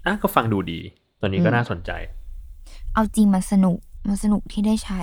[0.07, 0.81] อะก็ฟังดูดี
[1.21, 1.91] ตัวนี้ก็อืมน่าสนใจ
[2.95, 3.79] เอาจริงมันสนุก
[4.09, 5.03] มันสนุกที่ได้ใช้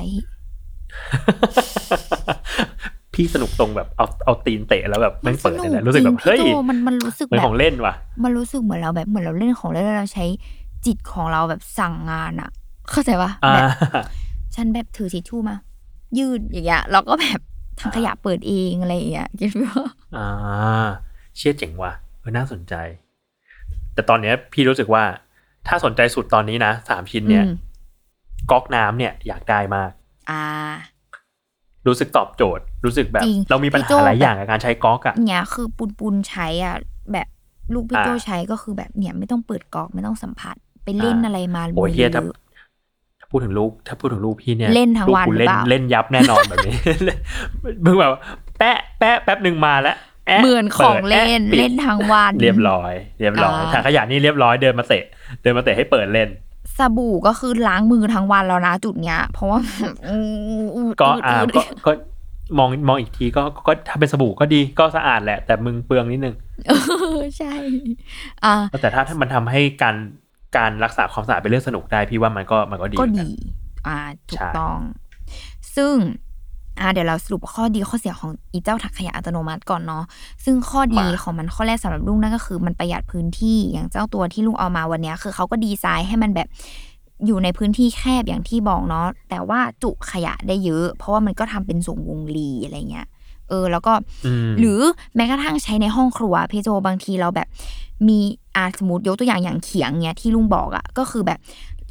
[3.14, 7.93] พี่สนุกตรงแบบเอาเอาตีนเตะแล้วแบบมัแม่งเปิดสเลยนะรู้สึกแบบจงเฮ้ยพี่โจมันมันรู้สึกเหมือนแบบของเล่นว่ะ
[8.24, 10.26] มันรู้สึกเหมือนเราแบบเหมือนเราเล่นของเล่นแล้วเราใช้
[10.86, 12.49] จิตของเราแบบสั่งงานอะ
[12.91, 13.68] เข้าใจปะอ่าแบบ
[14.56, 15.56] ฉันแบบถือทิชชู่มา
[16.18, 17.39] ยืดอย่างเงี้ยเราก็แบบ
[17.80, 19.76] ทางขยะเปิดเองอะไรอย่างเงี้ยคิดว่า
[20.16, 20.28] อ่า
[21.38, 22.74] เชี่ยเจ๋งว่ะเออน่าสนใจ
[23.93, 25.03] แต่ตอนเนี้ยพี่รู้สึกว่า
[25.67, 27.53] ถ้าสนใจสุดตอนนี้นะสามชิ้นเนี่ยอืม
[28.51, 29.91] ก๊อกน้ำเนี่ยอยากได้มาก
[30.31, 30.43] อ่า
[31.87, 36.75] รู้สึกตอบโจทย์ รู้สึกแบบจริงเรามีปัญพี่โจ้หาหลายแบบอย่างกับการใช้ก๊อกอะเนี่ยคือปุนปุนใช้อะ
[37.11, 37.27] แบบ
[37.73, 42.35] ลูกพี่อ่าโจใช้ก็คือแบบเนี่ยไม่ต้องเปิดกรอกไม่ต้องสัมผัสไปเล่นอ่าอะไรมาโอ้ยเฮียถ้าเยอะ
[43.19, 46.73] ถ้าพูดถึงลูกถ้าพูดถึงลูกพี่เนี่ยเล่นทั้งวันลูกกูหรือเล่นเปล่าเล่นยับแน่นอนแบบนี้
[47.85, 48.11] มึงแบบ
[48.57, 49.97] แปะแปะแป๊บหนึ่งมาแล้วแะ
[50.39, 55.03] เหมือนของปิดเล่นแะปิดเล่นทั้งวัน เรียบร้อย เรียบร้อยอ่าถังขยะนี่เรียบร้อยเดินมาเตะ
[55.41, 56.30] เดินมาเตะให้เปิดเล่น
[56.78, 59.59] สบู่ก็คือล้างมือทั้งวันแล้วนะจุดเนี้ย เพราะว่า
[60.07, 60.15] อื
[60.91, 61.91] ดก็ดอ่าดก็ก็
[62.57, 66.36] มองมองอีกทีก็ก็ถ้าเป็นสบู่ก็ดีก็สะอาดแหละ แต่มึงเปลืองนิดนึง
[66.67, 66.71] เอ
[67.19, 67.53] อใช่
[68.45, 69.95] อ่าแต่ถ้าถ้ามันทำให้การ
[70.57, 73.32] การรักษาความสะอาดเป็นเรื่องสนุกได้พี่ว่ามันก็มันก็ดีก็เหมือนนดี
[73.88, 73.99] อ่า
[74.30, 74.78] ถูใช่กต้อง
[75.76, 75.95] ซึ่ง
[76.80, 80.03] อ่าเดี๋ยวเราสรุปข้อดีข้อเสียของอีเจ้าถังขยะอัตโนมัติก่อนเนาะ
[80.45, 86.47] ซึ่งข้อดีของมันข้อแรกสำหรับลุงนั่นก็คือ มันประหยัดพื้นที่อย่างเจ้าตัวที่ลุงเอามาวันเนี้ยคือเขาก็ดีไซน์ให้มันแบบ
[87.26, 93.07] อยู่ในพื้นที่แคบอย่างที่บอกเนาะแต่ว่าจุขยะได้เยอะ เพราะว่ามันก็ทำเป็นส่งวงลีอะไรเงี้ย
[93.49, 93.93] เออแล้วก็
[94.49, 94.80] มหรือ
[95.15, 97.47] แม้กระทั่งใช้ในห้องครัวพี่โจบางทีเราแบบ
[98.07, 98.19] มี
[98.55, 101.39] อาสมมติยกตัวอย่างอย่างเขียงเนี้ยที่ลุงบอกอะ่ะก็คือแบบ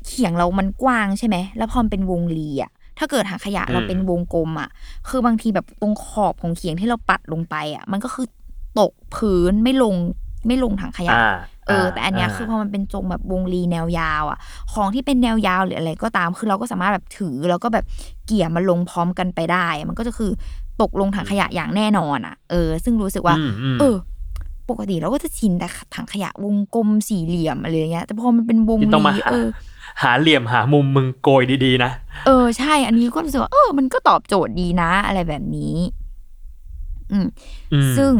[0.07, 2.71] เขียงเรามันกว้างใช่ไหมแล้วพอมันเป็นวงรีอะ่ะ
[3.03, 4.69] ถ้าเกิดหางขยะเราเป็นวงกลมอะ่ะ
[5.09, 8.27] คือบางทีแบบตรงขอบของเขียงที่เราปัดลงไปอะ่ะ มันก็คือ
[8.81, 9.95] ตกพื้นไม่ลง
[10.47, 11.37] ไม่ลงถังขยะอ่า
[11.67, 14.39] เออ แต่อันเนี้ยคือพอมันเป็นทรงแบบวงรีแนวยาวอะ
[14.73, 17.85] ของที่เป็นแนวยาวหรืออะไรก็ตาม คือเราก็สามารถแบบถือแล้วก็แบบ
[18.27, 20.31] เกี่ยมันลงพร้อมกันไปได้ มันก็จะคือ
[20.83, 23.97] ตกลงถังขยะอย่างแน่นอนอะ เออ ซึ่งรู้สึกว่าอืมอืมเออ
[24.71, 29.47] ปกติเราก็จะชินแต่ถังขยะวงกลมสี่เหลี่ยมอะไรอย่างเงี้ย แต่พอมันเป็นวงนี่ต้องมารีหาเออ
[30.03, 31.91] หาเหลี่ยมหามุมมึงโกยดีๆนะ
[32.27, 35.77] เออใช่ อันนี้ก็รู้สึกว่าเออ มันก็ตอบโจทย์ดีนะ อะไรแบบนี้
[37.13, 37.27] อืม
[37.73, 38.13] อืม ซึ่ง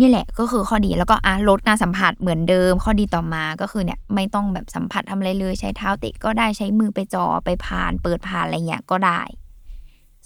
[0.00, 9.20] นี่แหละก็คือข้อดีแล้วก็อะลดการสัมผัสเหมือนเดิม ข้อดีต่อมาก็คือเนี่ย ไม่ต้องแบบสัมผัสทำอะไรเลยใช้เท้าเตะก็ได้ใช้มือไปจอไปผ่าน เปิดผ่านอะไรเงี้ยก็ได้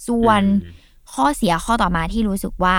[0.06, 0.76] ส่วนอืม
[1.12, 2.76] ข้อเสียข้อต่อมาที่รู้สึกว่า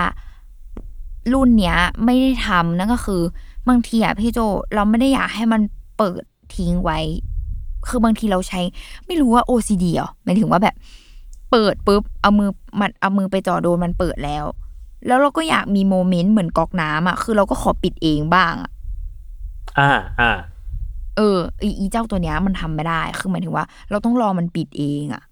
[1.34, 3.22] รุ่นเนี้ย ไม่ได้ทำนั่นก็คือ
[3.68, 4.40] บางทีอะพี่โจ
[4.76, 5.62] เราไม่ได้อยากให้มัน
[5.98, 6.24] เปิด
[6.56, 7.00] ทิ้งไว้
[7.88, 8.62] คือบางทีเราใช้
[9.08, 10.76] ไม่รู้ว่า OCD เหรอหมายถึงว่าแบบ
[11.52, 12.50] เปิดปุ๊บเอามือ
[12.80, 14.46] มันเอามือไปจ่อโดนมันเปิดแล้ว
[15.08, 18.72] แล้วเราก็อยากมีโมเมนต์เหมือนก๊อกน้ำอะคือเราก็ขอปิดเองบ้างอะ
[19.80, 20.32] อ่าอ่า
[21.18, 25.24] เอออีอีเจ้าตัวเนี้ยมันทำไม่ได้ คือหมายถึงว่า เราต้องรอมันปิดเองอะ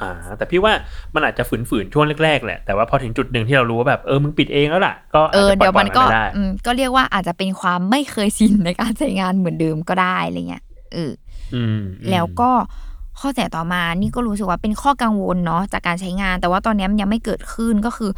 [0.00, 0.72] อ่า แต่พี่ว่า
[1.14, 10.64] มันอาจจะฝืนๆช่วงแรกๆแหละ แต่ว่าพอถึงจุดหนึ่งที่เรารู้ว่าแบบเออมึงปิดเองแล้วล่ะ ก็เอออาจจะปล่เดี๋ยวมันก็ปล่อไได้อืมก็เรียกว่าอาจจะเป็นความไม่เคยชินในการใช้งานเหมือนเดิมก็ได้อะไรเงี้ย
[10.94, 11.12] เออ
[11.54, 11.80] อืม
[12.10, 12.50] แล้วก็
[13.20, 18.10] ข้อเสียต่อมา นี่ก็รู้สึกว่าเป็นข้อกังวลเนาะจากการใช้งาน แต่ว่าตอนนี้มันยังไม่เกิดขึ้นก็คือ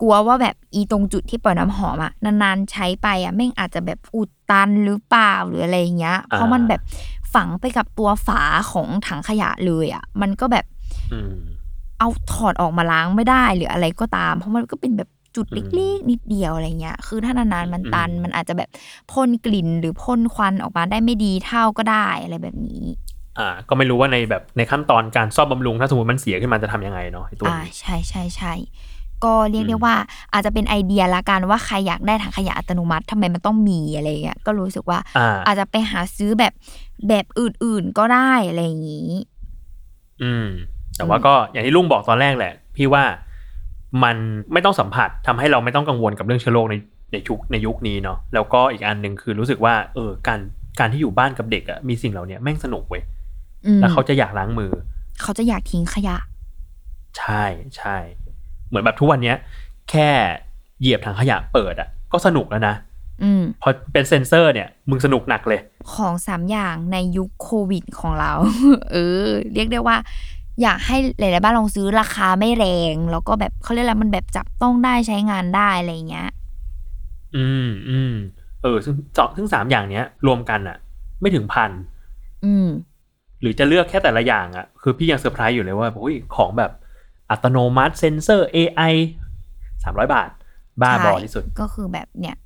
[0.00, 6.80] กลัวว่าแบบอีตรงจุดที่ปล่อยน้ำหอมอะนานๆใช้ไปอะแม่งอาจจะแบบอุดตันหรือเปล่าหรืออะไรอย่างเงี้ย เพราะมันแบบ
[7.34, 10.64] ฝังไปกับตัวฝาของถังขยะเลยอะมันก็แบบ
[11.12, 11.34] อืม
[11.98, 18.68] เอาถอดออกมาล้างไม่ได้หรืออะไรก็ตาม เพราะมันก็เป็นแบบ จุดอืมเล็กๆนิดเดียวอะไรเงี้ย คือถ้านานๆมันตันอืมมันอาจจะแบบ
[19.12, 22.84] พ่นกลิ่นหรือพ่นควันออกมาได้ไม่ดีเท่าก็ได้อะไรแบบนี้
[23.38, 28.52] อ่า ก็ไม่รู้ว่าในแบบในขั้นตอนการซ่อมบำรุงถ้าสมมติมันเสียขึ้นมาจะทำยังไงเนาะไอ้ตัวอ่านี้ใช่ใช่ใช่
[29.24, 29.96] ก็เรียกอืได้มว่า
[30.32, 36.52] อาจจะเป็นไอเดียละกันว่าใครอยากได้ถังขยะอัตโนมัติทำไมมันต้องมีอะไรเงี้ยก็รู้สึกว่าอ่าอาจจะไปหาซื้อแบบ
[37.08, 39.10] แบบอื่นๆก็ได้อะไรอย่างนี้
[40.22, 40.46] อืม
[40.96, 43.04] แต่ว่าก็อย่างที่ลุงบอกตอนแรกแหละ พี่ว่า
[44.04, 44.16] มัน
[44.52, 46.74] ไม่ต้องสัมผัสทำให้เราไม่ต้องกังวลกับเรื่องเชื้อโรคใน
[47.12, 50.40] ในยุคในยุคนี้เนาะแล้วก็อีกอันหนึ่งคือรู้สึกว่าเออการ
[50.78, 53.02] การที่อยู่บ้านกับเด็กอะมีสิ่งเหล่านี้แม่งสนุกเว้ย
[53.66, 54.72] อืมแล้วเขาจะอยากล้างมือ
[55.22, 56.16] เขาจะอยากทิ้งขยะ
[57.18, 57.44] ใช่
[57.76, 57.96] ใช่
[58.68, 59.36] เหมือนแบบทุกวันเนี้ย
[59.90, 60.08] แค่
[60.80, 62.74] เหยียบถังขยะเปิดอะก็สนุกแล้วนะ
[63.22, 65.60] อืมพอเป็นเซนเซอร์เนี่ย มึงสนุกหนักเลย
[65.94, 68.32] ของสามอย่างในยุคโควิดของเรา
[68.92, 69.96] เออ เรียกได้ว่า
[70.60, 76.28] อยากให้หลายๆบ้านลองซื้อราคาไม่แรง แล้วก็แบบเขาเรียกอะไรมันแบบจับต้องได้ใช้งานได้อะไรเงี้ย
[77.36, 78.14] อืมอืม
[78.62, 80.76] เออซึ่งสองซึ่งสามอย่างเนี้ย รวมกันอะ
[81.20, 81.70] ไม่ถึงพัน
[82.42, 82.68] อืม
[83.40, 86.70] หรือจะเลือกแค่แต่ละอย่างอะคือพี่ยังเซอร์ไพรส์อยู่เลยว่าโอ้ยของแบบ
[87.30, 88.94] อัตโนมัติเซนเซอร์ AI
[89.84, 90.30] สามร้อยบาท
[90.82, 92.36] บ้าบอใช่ที่สุด ก็คือแบบเนี่ย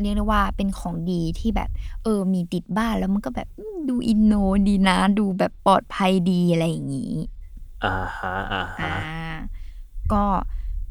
[0.00, 1.70] เรียกได้ว่าเป็นของดีที่แบบ
[2.02, 4.32] เออ มีติดบ้านแล้วมันก็แบบอืมดูอินโน
[4.66, 7.12] ดีนะ ดูแบบปลอดภัยดีอะไรอย่างนี้
[7.84, 9.36] อ่าฮะอ่าอ่าฮะ
[10.12, 10.24] ก็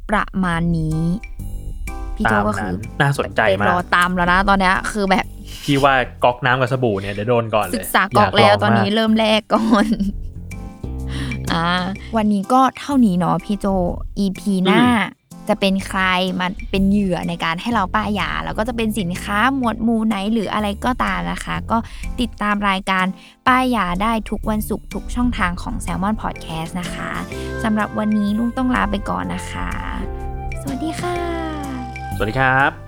[0.09, 0.99] ประมาณนี้
[2.15, 5.25] พี่โจตามก็คืนั้อนน่าสนใจมารอกตามแล้วนะตอนเนี้ยคือแบบ
[5.63, 9.87] พี่ว่าก๊อกน้ำกับสบู่เนี่ยเดี๋ยวโดนก่อนเลยศึกษากรอกแล้วตอนนี้ยาเริ่มแรกก่อน
[11.53, 11.67] อ่า
[12.15, 13.65] วันนี้ก็เท่านี้เนาะพี่โจ
[14.25, 14.81] EP หน้า
[15.49, 16.01] จะเป็นใคร
[16.39, 21.77] มาเป็นเหยื่อในการให้เราป้ายยา แล้วก็จะเป็นสินค้าหมวดหมู่ไหนหรืออะไรก็ตามนะคะ ก็
[22.19, 23.05] ติดตามรายการ
[23.47, 27.11] ป้ายยาได้ทุกวันศุกร์ทุกช่องทางของ Salmon Podcast นะคะ
[27.63, 29.69] สำหรับวันนี้ลุงต้องลาไปก่อนนะคะ
[30.61, 31.17] สวัสดีค่ะ
[32.15, 32.84] สวัสดีครับ